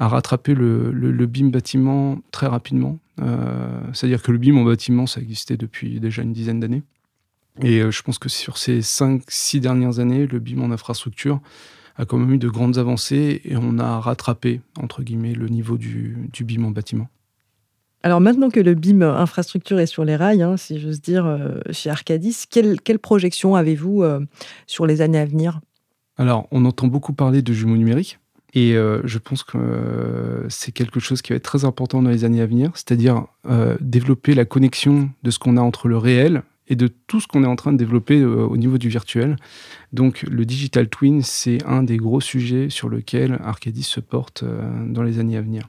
a 0.00 0.08
rattrapé 0.08 0.54
le, 0.54 0.90
le, 0.90 1.26
BIM 1.26 1.50
bâtiment 1.50 2.18
très 2.32 2.48
rapidement. 2.48 2.98
Euh, 3.20 3.80
c'est-à-dire 3.92 4.20
que 4.20 4.32
le 4.32 4.38
BIM 4.38 4.56
en 4.56 4.64
bâtiment, 4.64 5.06
ça 5.06 5.20
existait 5.20 5.56
depuis 5.56 6.00
déjà 6.00 6.22
une 6.22 6.32
dizaine 6.32 6.58
d'années. 6.58 6.82
Et 7.60 7.80
euh, 7.80 7.90
je 7.90 8.02
pense 8.02 8.18
que 8.18 8.28
sur 8.28 8.56
ces 8.56 8.80
5-6 8.80 9.60
dernières 9.60 9.98
années, 9.98 10.26
le 10.26 10.38
BIM 10.38 10.62
en 10.62 10.70
infrastructure 10.70 11.40
a 11.96 12.06
quand 12.06 12.16
même 12.16 12.32
eu 12.32 12.38
de 12.38 12.48
grandes 12.48 12.78
avancées 12.78 13.42
et 13.44 13.56
on 13.56 13.78
a 13.78 14.00
rattrapé, 14.00 14.60
entre 14.80 15.02
guillemets, 15.02 15.34
le 15.34 15.48
niveau 15.48 15.76
du, 15.76 16.16
du 16.32 16.44
BIM 16.44 16.64
en 16.64 16.70
bâtiment. 16.70 17.08
Alors 18.02 18.20
maintenant 18.20 18.50
que 18.50 18.58
le 18.58 18.74
BIM 18.74 19.02
infrastructure 19.02 19.78
est 19.78 19.86
sur 19.86 20.04
les 20.04 20.16
rails, 20.16 20.42
hein, 20.42 20.56
si 20.56 20.80
j'ose 20.80 21.00
dire, 21.00 21.26
euh, 21.26 21.60
chez 21.70 21.90
Arcadis, 21.90 22.44
quelle, 22.50 22.80
quelle 22.80 22.98
projection 22.98 23.54
avez-vous 23.54 24.02
euh, 24.02 24.20
sur 24.66 24.86
les 24.86 25.02
années 25.02 25.18
à 25.18 25.26
venir? 25.26 25.60
Alors, 26.16 26.48
on 26.50 26.64
entend 26.64 26.88
beaucoup 26.88 27.12
parler 27.12 27.42
de 27.42 27.52
jumeaux 27.52 27.76
numériques. 27.76 28.18
Et 28.54 28.74
je 28.74 29.16
pense 29.16 29.44
que 29.44 30.44
c'est 30.50 30.72
quelque 30.72 31.00
chose 31.00 31.22
qui 31.22 31.32
va 31.32 31.36
être 31.36 31.42
très 31.42 31.64
important 31.64 32.02
dans 32.02 32.10
les 32.10 32.24
années 32.24 32.42
à 32.42 32.46
venir, 32.46 32.70
c'est-à-dire 32.74 33.24
développer 33.80 34.34
la 34.34 34.44
connexion 34.44 35.08
de 35.22 35.30
ce 35.30 35.38
qu'on 35.38 35.56
a 35.56 35.62
entre 35.62 35.88
le 35.88 35.96
réel, 35.96 36.42
et 36.72 36.74
de 36.74 36.88
tout 36.88 37.20
ce 37.20 37.28
qu'on 37.28 37.44
est 37.44 37.46
en 37.46 37.54
train 37.54 37.72
de 37.74 37.76
développer 37.76 38.18
euh, 38.18 38.46
au 38.46 38.56
niveau 38.56 38.78
du 38.78 38.88
virtuel. 38.88 39.36
Donc 39.92 40.22
le 40.22 40.46
digital 40.46 40.88
twin, 40.88 41.20
c'est 41.20 41.62
un 41.66 41.82
des 41.82 41.98
gros 41.98 42.22
sujets 42.22 42.70
sur 42.70 42.88
lequel 42.88 43.38
Arcadis 43.44 43.82
se 43.82 44.00
porte 44.00 44.42
euh, 44.42 44.62
dans 44.88 45.02
les 45.02 45.18
années 45.18 45.36
à 45.36 45.42
venir. 45.42 45.68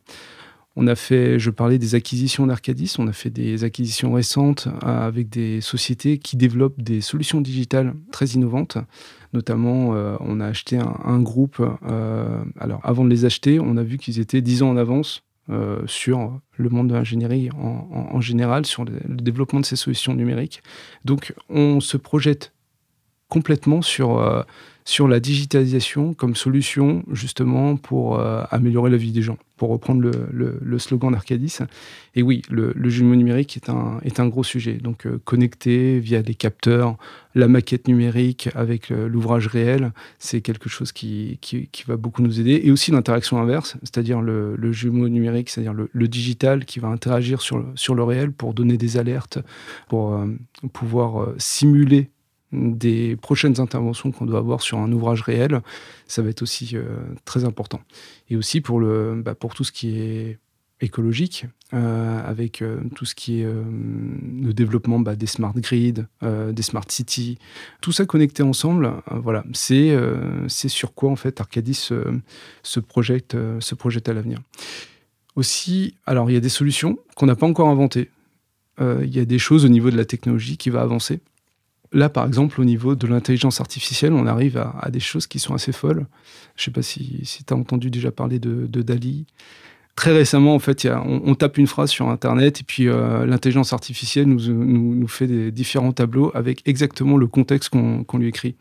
On 0.77 0.87
a 0.87 0.95
fait, 0.95 1.39
je 1.39 1.49
parlais 1.49 1.77
des 1.77 1.93
acquisitions 1.93 2.47
d'Arcadis, 2.47 2.95
on 2.99 3.07
a 3.09 3.11
fait 3.11 3.29
des 3.29 3.65
acquisitions 3.65 4.13
récentes 4.13 4.69
euh, 4.69 5.05
avec 5.05 5.27
des 5.29 5.59
sociétés 5.59 6.19
qui 6.19 6.37
développent 6.37 6.81
des 6.81 7.01
solutions 7.01 7.41
digitales 7.41 7.93
très 8.13 8.27
innovantes. 8.27 8.77
Notamment, 9.33 9.95
on 10.19 10.39
a 10.39 10.45
acheté 10.45 10.77
un, 10.77 11.19
groupe. 11.19 11.59
alors, 12.59 12.79
avant 12.83 13.03
de 13.03 13.09
les 13.09 13.25
acheter, 13.25 13.59
on 13.59 13.77
a 13.77 13.81
vu 13.83 13.97
qu'ils 13.97 14.19
étaient 14.19 14.41
10 14.41 14.61
ans 14.61 14.69
en 14.69 14.77
avance 14.77 15.23
euh, 15.49 15.81
sur 15.87 16.39
le 16.55 16.69
monde 16.69 16.87
de 16.87 16.93
l'ingénierie 16.93 17.49
en, 17.51 18.21
général, 18.21 18.65
sur 18.65 18.85
le, 18.85 18.99
développement 19.05 19.59
de 19.59 19.65
ces 19.65 19.75
solutions 19.75 20.13
numériques. 20.13 20.63
Donc 21.03 21.33
on 21.49 21.79
se 21.79 21.97
projette 21.97 22.53
complètement 23.33 23.81
sur, 23.81 24.19
euh, 24.19 24.43
sur 24.85 25.07
la 25.07 25.19
digitalisation 25.19 26.13
comme 26.13 26.35
solution 26.35 27.01
justement 27.11 27.77
pour 27.77 28.19
euh, 28.19 28.43
améliorer 28.51 28.91
la 28.91 28.97
vie 28.97 29.11
des 29.11 29.23
gens, 29.23 29.39
pour 29.57 29.69
reprendre 29.69 30.01
le, 30.01 30.59
le, 30.61 30.77
slogan 30.77 31.11
d'Arcadis. 31.11 31.57
Et 32.13 32.21
oui, 32.21 32.43
le, 32.51 32.75
jumeau 32.91 33.15
numérique 33.15 33.57
est 33.57 33.69
un, 33.69 33.99
est 34.03 34.19
un 34.19 34.27
gros 34.27 34.43
sujet. 34.43 34.73
Donc 34.73 35.07
euh, 35.07 35.19
connecté 35.25 35.97
via 35.97 36.21
des 36.21 36.35
capteurs, 36.35 36.95
la 37.33 37.47
maquette 37.47 37.87
numérique 37.87 38.49
avec 38.53 38.89
l'ouvrage 38.89 39.47
réel, 39.47 39.93
c'est 40.19 40.41
quelque 40.41 40.69
chose 40.69 40.91
qui, 40.91 41.39
qui, 41.41 41.83
va 41.87 41.97
beaucoup 41.97 42.21
nous 42.21 42.39
aider. 42.39 42.61
Et 42.63 42.69
aussi 42.69 42.91
l'interaction 42.91 43.41
inverse, 43.41 43.77
c'est-à-dire 43.81 44.21
le, 44.21 44.71
jumeau 44.73 45.09
numérique, 45.09 45.49
c'est-à-dire 45.49 45.73
le, 45.73 46.07
digital 46.07 46.65
qui 46.65 46.79
va 46.79 46.89
interagir 46.89 47.41
sur, 47.41 47.65
sur 47.73 47.95
le 47.95 48.03
réel 48.03 48.31
pour 48.31 48.53
donner 48.53 48.77
des 48.77 48.97
alertes, 48.97 49.39
pour 49.87 50.23
pouvoir 50.71 51.29
simuler 51.39 52.11
des 52.53 53.15
prochaines 53.15 53.59
interventions 53.59 54.11
qu'on 54.11 54.25
doit 54.25 54.39
avoir 54.39 54.61
sur 54.61 54.77
un 54.77 54.91
ouvrage 54.91 55.21
réel, 55.21 55.61
ça 56.07 56.21
va 56.21 56.29
être 56.29 56.43
aussi 56.43 56.71
euh, 56.73 56.85
très 57.25 57.45
important. 57.45 57.81
Et 58.29 58.35
aussi 58.35 58.61
pour, 58.61 58.79
le, 58.79 59.21
bah, 59.23 59.35
pour 59.35 59.55
tout 59.55 59.63
ce 59.63 59.71
qui 59.71 59.99
est 59.99 60.37
écologique, 60.79 61.45
euh, 61.73 62.21
avec 62.25 62.61
euh, 62.61 62.79
tout 62.95 63.05
ce 63.05 63.15
qui 63.15 63.41
est 63.41 63.45
le 63.45 64.53
développement 64.53 64.99
bah, 64.99 65.15
des 65.15 65.25
smart 65.25 65.53
grids, 65.55 66.05
des 66.21 66.61
smart 66.61 66.85
cities, 66.87 67.37
tout 67.81 67.91
ça 67.91 68.05
connecté 68.05 68.43
ensemble, 68.43 68.93
voilà, 69.11 69.43
c'est 69.53 69.97
sur 70.67 70.93
quoi 70.93 71.09
en 71.09 71.15
fait 71.15 71.41
Arcadis 71.41 71.89
se, 72.63 72.79
projette, 72.79 73.35
se 73.59 73.75
projette 73.75 74.09
à 74.09 74.13
l'avenir. 74.13 74.39
Aussi, 75.35 75.95
alors 76.05 76.29
il 76.29 76.33
y 76.33 76.37
a 76.37 76.41
des 76.41 76.49
solutions 76.49 76.99
qu'on 77.15 77.25
n'a 77.25 77.35
pas 77.35 77.47
encore 77.47 77.69
inventées, 77.69 78.11
il 78.79 79.15
y 79.15 79.19
a 79.19 79.25
des 79.25 79.39
choses 79.39 79.65
au 79.65 79.69
niveau 79.69 79.89
de 79.89 79.97
la 79.97 80.05
technologie 80.05 80.57
qui 80.57 80.69
va 80.69 80.81
avancer. 80.81 81.21
Là, 81.93 82.09
par 82.09 82.25
exemple, 82.25 82.59
au 82.59 82.65
niveau 82.65 82.95
de 82.95 83.05
l'intelligence 83.05 83.61
artificielle, 83.61 84.13
on 84.13 84.25
arrive 84.25 84.57
à, 84.57 84.89
des 84.89 84.99
choses 84.99 85.27
qui 85.27 85.37
sont 85.37 85.53
assez 85.53 85.71
folles. 85.71 86.07
Je 86.55 86.61
ne 86.61 86.65
sais 86.65 86.71
pas 86.71 86.81
si, 86.81 87.21
tu 87.45 87.53
as 87.53 87.57
entendu 87.57 87.91
déjà 87.91 88.11
parler 88.11 88.39
de, 88.39 88.81
Dali. 88.81 89.27
Très 89.95 90.11
récemment, 90.11 90.55
en 90.55 90.59
fait, 90.59 90.87
on, 91.05 91.35
tape 91.35 91.59
une 91.59 91.67
phrase 91.67 91.91
sur 91.91 92.09
Internet 92.09 92.61
et 92.61 92.63
puis 92.63 92.87
euh, 92.87 93.27
l'intelligence 93.27 93.73
artificielle 93.73 94.25
nous, 94.25 94.51
nous, 94.51 95.07
fait 95.07 95.27
des 95.27 95.51
différents 95.51 95.91
tableaux 95.91 96.31
avec 96.33 96.67
exactement 96.67 97.15
le 97.15 97.27
contexte 97.27 97.69
qu'on 97.69 98.17
lui 98.17 98.27
écrit. 98.27 98.55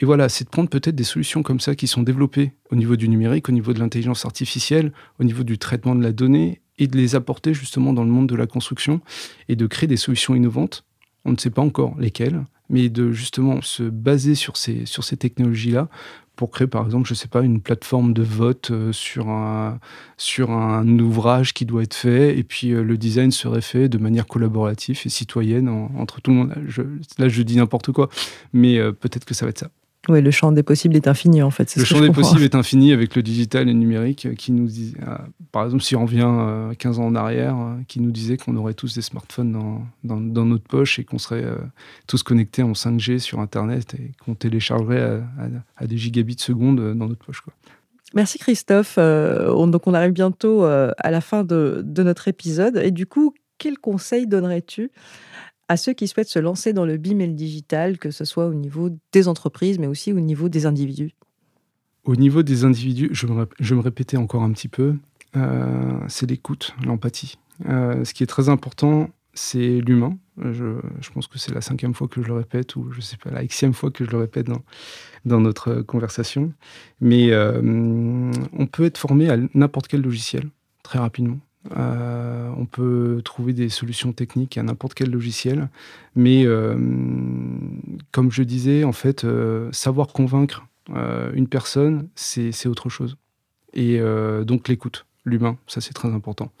Et 0.00 0.06
voilà, 0.06 0.30
c'est 0.30 0.44
de 0.44 0.50
prendre 0.50 0.70
peut-être 0.70 0.94
des 0.94 1.04
solutions 1.04 1.42
comme 1.42 1.60
ça 1.60 1.74
qui 1.74 1.86
sont 1.86 2.02
développées 2.02 2.52
au 2.70 2.76
niveau 2.76 2.96
du 2.96 3.08
numérique, 3.10 3.50
au 3.50 3.52
niveau 3.52 3.74
de 3.74 3.80
l'intelligence 3.80 4.24
artificielle, 4.24 4.92
au 5.20 5.24
niveau 5.24 5.42
du 5.42 5.58
traitement 5.58 5.94
de 5.94 6.02
la 6.02 6.12
donnée, 6.12 6.62
et 6.78 6.86
de 6.86 6.96
les 6.96 7.14
apporter 7.14 7.54
justement 7.54 7.92
dans 7.92 8.04
le 8.04 8.10
monde 8.10 8.28
de 8.28 8.36
la 8.36 8.46
construction 8.46 9.00
et 9.48 9.56
de 9.56 9.66
créer 9.66 9.86
des 9.86 9.96
solutions 9.96 10.34
innovantes 10.34 10.84
on 11.26 11.32
ne 11.32 11.36
sait 11.36 11.50
pas 11.50 11.62
encore 11.62 11.94
lesquelles, 11.98 12.44
mais 12.70 12.88
de 12.88 13.12
justement 13.12 13.60
se 13.62 13.82
baser 13.82 14.34
sur 14.34 14.56
ces, 14.56 14.84
technologies-là 15.18 15.88
pour 16.36 16.50
créer 16.50 16.66
par 16.66 16.84
exemple, 16.84 17.08
je 17.08 17.14
ne 17.14 17.16
sais 17.16 17.28
pas, 17.28 17.40
une 17.40 17.62
plateforme 17.62 18.12
de 18.12 18.22
vote 18.22 18.70
euh, 18.70 18.92
sur 18.92 19.30
un, 19.30 19.78
sur 20.18 20.50
un 20.50 20.86
ouvrage 20.98 21.54
qui 21.54 21.64
doit 21.64 21.82
être 21.82 21.94
fait, 21.94 22.38
et 22.38 22.44
puis 22.44 22.72
euh, 22.72 22.82
le 22.82 22.98
design 22.98 23.30
serait 23.30 23.62
fait 23.62 23.88
de 23.88 23.96
manière 23.96 24.26
collaborative 24.26 25.00
et 25.04 25.08
citoyenne 25.08 25.68
entre 25.68 26.20
tout 26.20 26.30
le 26.30 26.36
monde. 26.36 26.54
là, 27.18 27.28
je 27.28 27.42
dis 27.42 27.56
n'importe 27.56 27.90
quoi, 27.90 28.10
mais 28.52 28.78
euh, 28.78 28.92
peut-être 28.92 29.24
que 29.24 29.32
ça 29.32 29.46
va 29.46 29.50
être 29.50 29.60
ça. 29.60 29.70
Oui, 30.08 30.22
le 30.22 30.30
champ 30.30 30.52
des 30.52 30.62
possibles 30.62 30.94
est 30.94 31.08
infini 31.08 31.42
en 31.42 31.50
fait. 31.50 31.74
Le 31.76 31.84
champ 31.84 32.00
des 32.00 32.10
possibles 32.10 32.42
est 32.42 32.54
infini 32.54 32.92
avec 32.92 33.16
le 33.16 33.22
digital 33.22 33.62
et 33.62 33.72
le 33.72 33.78
numérique 33.78 34.34
qui 34.36 34.52
nous 34.52 34.66
dit, 34.66 34.94
euh, 35.02 35.16
par 35.50 35.64
exemple, 35.64 35.82
si 35.82 35.96
on 35.96 36.02
revient 36.02 36.74
15 36.78 36.98
euh, 36.98 37.02
ans 37.02 37.06
en 37.06 37.14
arrière, 37.14 37.56
euh, 37.56 37.74
qui 37.88 38.00
nous 38.00 38.12
disait 38.12 38.36
qu'on 38.36 38.56
aurait 38.56 38.74
tous 38.74 38.94
des 38.94 39.02
smartphones 39.02 39.52
dans, 39.52 39.82
dans, 40.04 40.44
notre 40.44 40.64
poche 40.64 40.98
et 40.98 41.04
qu'on 41.04 41.18
serait 41.18 41.44
tous 42.06 42.22
connectés 42.22 42.62
en 42.62 42.72
5G 42.72 43.18
sur 43.18 43.40
Internet 43.40 43.94
et 43.94 44.12
qu'on 44.24 44.34
téléchargerait 44.34 45.22
à, 45.76 45.86
des 45.86 45.96
gigabits 45.96 46.36
seconde 46.38 46.94
dans 46.94 47.08
notre 47.08 47.24
poche. 47.24 47.40
Quoi. 47.40 47.52
Merci 48.14 48.38
Christophe. 48.38 48.96
donc 48.96 49.86
on 49.86 49.94
arrive 49.94 50.12
bientôt 50.12 50.64
à 50.64 51.10
la 51.10 51.20
fin 51.20 51.42
de, 51.42 51.82
de 51.84 52.02
notre 52.02 52.28
épisode 52.28 52.76
et 52.76 52.92
du 52.92 53.06
coup, 53.06 53.34
quel 53.58 53.78
conseil 53.78 54.26
donnerais-tu 54.26 54.90
à 55.68 55.76
ceux 55.76 55.92
qui 55.92 56.08
souhaitent 56.08 56.28
se 56.28 56.38
lancer 56.38 56.72
dans 56.72 56.86
le 56.86 56.96
BIM 56.96 57.18
et 57.20 57.26
le 57.26 57.32
digital, 57.32 57.98
que 57.98 58.10
ce 58.10 58.24
soit 58.24 58.46
au 58.46 58.54
niveau 58.54 58.90
des 59.12 59.28
entreprises, 59.28 59.78
mais 59.78 59.86
aussi 59.86 60.12
au 60.12 60.20
niveau 60.20 60.48
des 60.48 60.66
individus 60.66 61.14
Au 62.04 62.16
niveau 62.16 62.42
des 62.42 62.64
individus, 62.64 63.08
je 63.12 63.26
me, 63.26 63.46
me 63.60 63.80
répétais 63.80 64.16
encore 64.16 64.42
un 64.42 64.52
petit 64.52 64.68
peu, 64.68 64.94
euh, 65.36 65.98
c'est 66.08 66.28
l'écoute, 66.28 66.74
l'empathie. 66.84 67.36
Euh, 67.68 68.04
ce 68.04 68.14
qui 68.14 68.22
est 68.22 68.28
très 68.28 68.48
important, 68.48 69.10
c'est 69.34 69.80
l'humain. 69.80 70.16
Je, 70.38 70.78
pense 71.12 71.26
que 71.26 71.38
c'est 71.38 71.54
la 71.54 71.60
cinquième 71.60 71.94
fois 71.94 72.08
que 72.08 72.22
je 72.22 72.28
le 72.28 72.34
répète, 72.34 72.76
ou 72.76 72.90
je 72.92 72.98
ne 72.98 73.02
sais 73.02 73.16
pas, 73.16 73.30
la 73.30 73.44
xième 73.46 73.72
fois 73.72 73.90
que 73.90 74.04
je 74.04 74.10
le 74.10 74.18
répète 74.18 74.46
dans, 74.46 74.62
dans 75.24 75.40
notre 75.40 75.82
conversation. 75.82 76.52
Mais 77.00 77.32
euh, 77.32 77.60
on 78.52 78.66
peut 78.66 78.84
être 78.84 78.98
formé 78.98 79.30
à 79.30 79.36
n'importe 79.54 79.88
quel 79.88 80.02
logiciel, 80.02 80.48
très 80.82 80.98
rapidement. 80.98 81.38
Euh, 81.76 82.50
on 82.56 82.66
peut 82.66 83.20
trouver 83.24 83.52
des 83.52 83.68
solutions 83.68 84.12
techniques 84.12 84.58
à 84.58 84.62
n'importe 84.62 84.94
quel 84.94 85.10
logiciel, 85.10 85.68
mais 86.14 86.44
euh, 86.44 86.76
comme 88.12 88.30
je 88.30 88.42
disais, 88.42 88.84
en 88.84 88.92
fait, 88.92 89.24
euh, 89.24 89.70
savoir 89.72 90.08
convaincre 90.08 90.66
une 91.34 91.48
personne, 91.48 92.08
c'est 92.14 92.66
autre 92.66 92.88
chose. 92.88 93.16
Et 93.72 93.98
donc 94.46 94.68
l'écoute, 94.68 95.04
l'humain, 95.24 95.58
ça 95.66 95.80
c'est 95.80 95.92
très 95.92 96.10
important. 96.10 96.52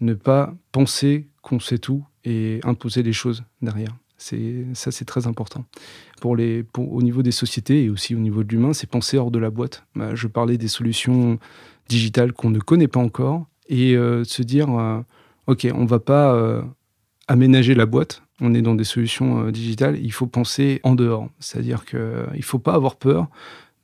Ne 0.00 0.14
pas 0.14 0.54
penser 0.72 1.28
qu'on 1.42 1.60
sait 1.60 1.76
tout 1.76 2.02
et 2.24 2.60
imposer 2.64 3.02
les 3.02 3.12
choses 3.12 3.44
derrière. 3.60 3.94
Ça, 4.16 4.90
c'est 4.90 5.04
très 5.04 5.26
important. 5.26 5.66
Pour 6.22 6.36
les, 6.36 6.64
au 6.78 7.02
niveau 7.02 7.22
des 7.22 7.32
sociétés 7.32 7.84
et 7.84 7.90
aussi 7.90 8.14
au 8.14 8.18
niveau 8.18 8.44
de 8.44 8.48
l'humain, 8.48 8.72
c'est 8.72 8.88
penser 8.88 9.18
hors 9.18 9.30
de 9.30 9.38
la 9.38 9.50
boîte. 9.50 9.84
Bah, 9.94 10.14
je 10.14 10.26
parlais 10.26 10.56
des 10.56 10.68
solutions 10.68 11.38
digitales 11.90 12.32
qu'on 12.32 12.48
ne 12.48 12.58
connaît 12.58 12.88
pas 12.88 13.00
encore 13.00 13.46
et 13.68 13.96
euh, 13.96 14.24
se 14.24 14.42
dire, 14.42 14.70
euh, 14.70 15.00
OK, 15.46 15.66
on 15.74 15.82
ne 15.82 15.88
va 15.88 15.98
pas 15.98 16.34
euh, 16.34 16.62
aménager 17.28 17.74
la 17.74 17.86
boîte, 17.86 18.22
on 18.40 18.54
est 18.54 18.62
dans 18.62 18.74
des 18.74 18.84
solutions 18.84 19.50
digitales, 19.50 19.98
il 20.00 20.12
faut 20.12 20.26
penser 20.26 20.80
en 20.82 20.94
dehors. 20.94 21.28
C'est-à-dire 21.38 21.84
qu'il 21.84 21.98
ne 21.98 22.42
faut 22.42 22.58
pas 22.58 22.74
avoir 22.74 22.96
peur 22.96 23.28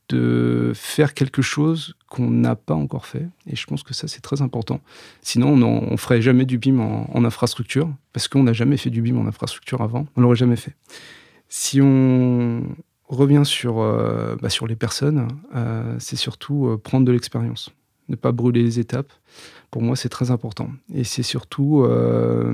de 0.08 0.72
faire 0.74 1.14
quelque 1.14 1.40
chose 1.40 1.94
qu'on 2.08 2.30
n'a 2.30 2.54
pas 2.54 2.74
encore 2.74 3.06
fait. 3.06 3.26
Et 3.46 3.56
je 3.56 3.66
pense 3.66 3.82
que 3.82 3.94
ça, 3.94 4.08
c'est 4.08 4.20
très 4.20 4.42
important. 4.42 4.80
Sinon, 5.22 5.54
on 5.54 5.90
ne 5.92 5.96
ferait 5.96 6.20
jamais 6.20 6.44
du 6.44 6.58
BIM 6.58 6.80
en, 6.80 7.24
infrastructure, 7.24 7.88
parce 8.12 8.28
qu'on 8.28 8.42
n'a 8.42 8.52
jamais 8.52 8.76
fait 8.76 8.90
du 8.90 9.00
BIM 9.00 9.16
en 9.16 9.26
infrastructure 9.26 9.80
avant. 9.80 10.06
On 10.16 10.20
l'aurait 10.20 10.36
jamais 10.36 10.56
fait. 10.56 10.74
Si 11.48 11.80
on 11.80 12.62
revient 13.08 13.42
sur, 13.44 13.76
bah, 14.42 14.50
sur 14.50 14.66
les 14.66 14.76
personnes, 14.76 15.28
c'est 15.98 16.16
surtout 16.16 16.78
prendre 16.82 17.06
de 17.06 17.12
l'expérience. 17.12 17.70
Ne 18.08 18.16
pas 18.16 18.32
brûler 18.32 18.62
les 18.62 18.78
étapes 18.78 19.12
pour 19.72 19.80
moi, 19.80 19.96
c'est 19.96 20.10
très 20.10 20.30
important. 20.30 20.68
Et 20.94 21.02
c'est 21.02 21.22
surtout, 21.22 21.82
euh, 21.82 22.52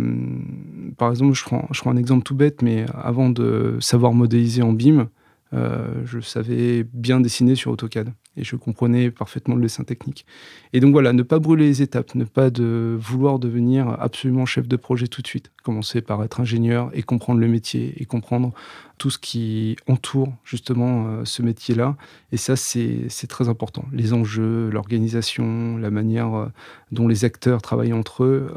par 0.96 1.10
exemple, 1.10 1.34
je 1.34 1.42
prends, 1.42 1.66
je 1.72 1.80
prends 1.80 1.90
un 1.90 1.96
exemple 1.96 2.22
tout 2.22 2.36
bête, 2.36 2.62
mais 2.62 2.86
avant 2.94 3.28
de 3.28 3.76
savoir 3.80 4.12
modéliser 4.14 4.62
en 4.62 4.72
BIM, 4.72 5.08
euh, 5.54 6.02
je 6.04 6.20
savais 6.20 6.84
bien 6.92 7.20
dessiner 7.20 7.54
sur 7.54 7.70
AutoCAD 7.70 8.12
et 8.36 8.44
je 8.44 8.54
comprenais 8.54 9.10
parfaitement 9.10 9.54
le 9.54 9.62
dessin 9.62 9.82
technique. 9.82 10.26
Et 10.72 10.80
donc 10.80 10.92
voilà, 10.92 11.12
ne 11.12 11.22
pas 11.22 11.38
brûler 11.38 11.66
les 11.66 11.82
étapes, 11.82 12.14
ne 12.14 12.24
pas 12.24 12.50
vouloir 12.50 13.38
devenir 13.38 13.88
absolument 14.00 14.46
chef 14.46 14.68
de 14.68 14.76
projet 14.76 15.08
tout 15.08 15.22
de 15.22 15.26
suite. 15.26 15.50
Commencer 15.62 16.02
par 16.02 16.22
être 16.22 16.40
ingénieur 16.40 16.90
et 16.92 17.02
comprendre 17.02 17.40
le 17.40 17.48
métier 17.48 17.94
et 17.96 18.04
comprendre 18.04 18.52
tout 18.98 19.10
ce 19.10 19.18
qui 19.18 19.76
entoure 19.88 20.32
justement 20.44 21.06
euh, 21.06 21.24
ce 21.24 21.42
métier-là. 21.42 21.96
Et 22.30 22.36
ça, 22.36 22.56
c'est 22.56 23.08
très 23.28 23.48
important. 23.48 23.86
Les 23.92 24.12
enjeux, 24.12 24.68
l'organisation, 24.70 25.78
la 25.78 25.90
manière 25.90 26.34
euh, 26.34 26.46
dont 26.92 27.08
les 27.08 27.24
acteurs 27.24 27.62
travaillent 27.62 27.92
entre 27.92 28.24
eux. 28.24 28.52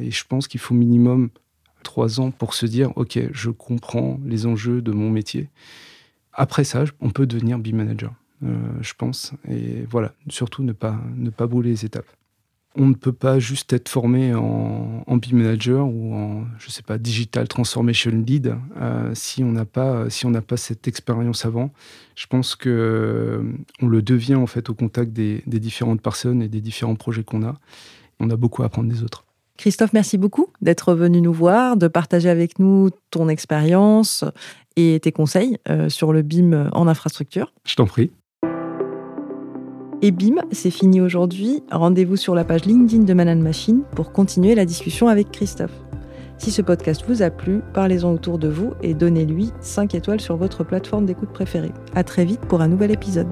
Et 0.00 0.10
je 0.10 0.24
pense 0.26 0.48
qu'il 0.48 0.60
faut 0.60 0.74
minimum 0.74 1.30
trois 1.82 2.20
ans 2.20 2.30
pour 2.30 2.54
se 2.54 2.66
dire, 2.66 2.92
OK, 2.96 3.18
je 3.32 3.50
comprends 3.50 4.18
les 4.24 4.46
enjeux 4.46 4.80
de 4.82 4.92
mon 4.92 5.10
métier. 5.10 5.48
Après 6.32 6.64
ça, 6.64 6.84
on 7.00 7.10
peut 7.10 7.26
devenir 7.26 7.58
B-manager. 7.58 8.12
Euh, 8.44 8.56
je 8.80 8.92
pense. 8.96 9.32
Et 9.48 9.84
voilà, 9.88 10.12
surtout 10.28 10.62
ne 10.62 10.72
pas, 10.72 10.98
ne 11.16 11.30
pas 11.30 11.46
brûler 11.46 11.70
les 11.70 11.84
étapes. 11.84 12.06
On 12.74 12.86
ne 12.86 12.94
peut 12.94 13.12
pas 13.12 13.38
juste 13.38 13.72
être 13.74 13.90
formé 13.90 14.34
en, 14.34 15.04
en 15.06 15.18
manager 15.32 15.86
ou 15.86 16.14
en, 16.14 16.44
je 16.58 16.70
sais 16.70 16.82
pas, 16.82 16.96
digital 16.96 17.46
transformation 17.46 18.10
lead 18.10 18.56
euh, 18.80 19.10
si 19.14 19.44
on 19.44 19.52
n'a 19.52 19.66
pas, 19.66 20.08
si 20.08 20.26
pas 20.26 20.56
cette 20.56 20.88
expérience 20.88 21.44
avant. 21.44 21.70
Je 22.14 22.26
pense 22.26 22.56
que 22.56 22.70
euh, 22.70 23.42
on 23.82 23.88
le 23.88 24.00
devient 24.00 24.36
en 24.36 24.46
fait 24.46 24.70
au 24.70 24.74
contact 24.74 25.12
des 25.12 25.42
différentes 25.46 26.00
personnes 26.00 26.40
et 26.40 26.48
des 26.48 26.62
différents 26.62 26.96
projets 26.96 27.24
qu'on 27.24 27.44
a. 27.44 27.58
On 28.20 28.30
a 28.30 28.36
beaucoup 28.36 28.62
à 28.62 28.66
apprendre 28.66 28.88
des 28.88 29.02
autres. 29.02 29.24
Christophe, 29.58 29.92
merci 29.92 30.18
beaucoup 30.18 30.48
d'être 30.60 30.94
venu 30.94 31.20
nous 31.20 31.32
voir, 31.32 31.76
de 31.76 31.86
partager 31.86 32.28
avec 32.28 32.58
nous 32.58 32.90
ton 33.10 33.28
expérience 33.28 34.24
et 34.76 35.00
tes 35.00 35.12
conseils 35.12 35.58
sur 35.88 36.12
le 36.12 36.22
BIM 36.22 36.70
en 36.72 36.88
infrastructure. 36.88 37.52
Je 37.66 37.76
t'en 37.76 37.86
prie. 37.86 38.12
Et 40.04 40.10
bim, 40.10 40.42
c'est 40.50 40.72
fini 40.72 41.00
aujourd'hui. 41.00 41.62
Rendez-vous 41.70 42.16
sur 42.16 42.34
la 42.34 42.44
page 42.44 42.64
LinkedIn 42.64 43.04
de 43.04 43.14
Manan 43.14 43.40
Machine 43.40 43.82
pour 43.94 44.10
continuer 44.10 44.56
la 44.56 44.64
discussion 44.64 45.06
avec 45.06 45.30
Christophe. 45.30 45.70
Si 46.38 46.50
ce 46.50 46.60
podcast 46.60 47.04
vous 47.06 47.22
a 47.22 47.30
plu, 47.30 47.60
parlez-en 47.72 48.12
autour 48.12 48.40
de 48.40 48.48
vous 48.48 48.72
et 48.82 48.94
donnez-lui 48.94 49.52
5 49.60 49.94
étoiles 49.94 50.20
sur 50.20 50.36
votre 50.36 50.64
plateforme 50.64 51.06
d'écoute 51.06 51.32
préférée. 51.32 51.70
À 51.94 52.02
très 52.02 52.24
vite 52.24 52.40
pour 52.40 52.62
un 52.62 52.68
nouvel 52.68 52.90
épisode. 52.90 53.28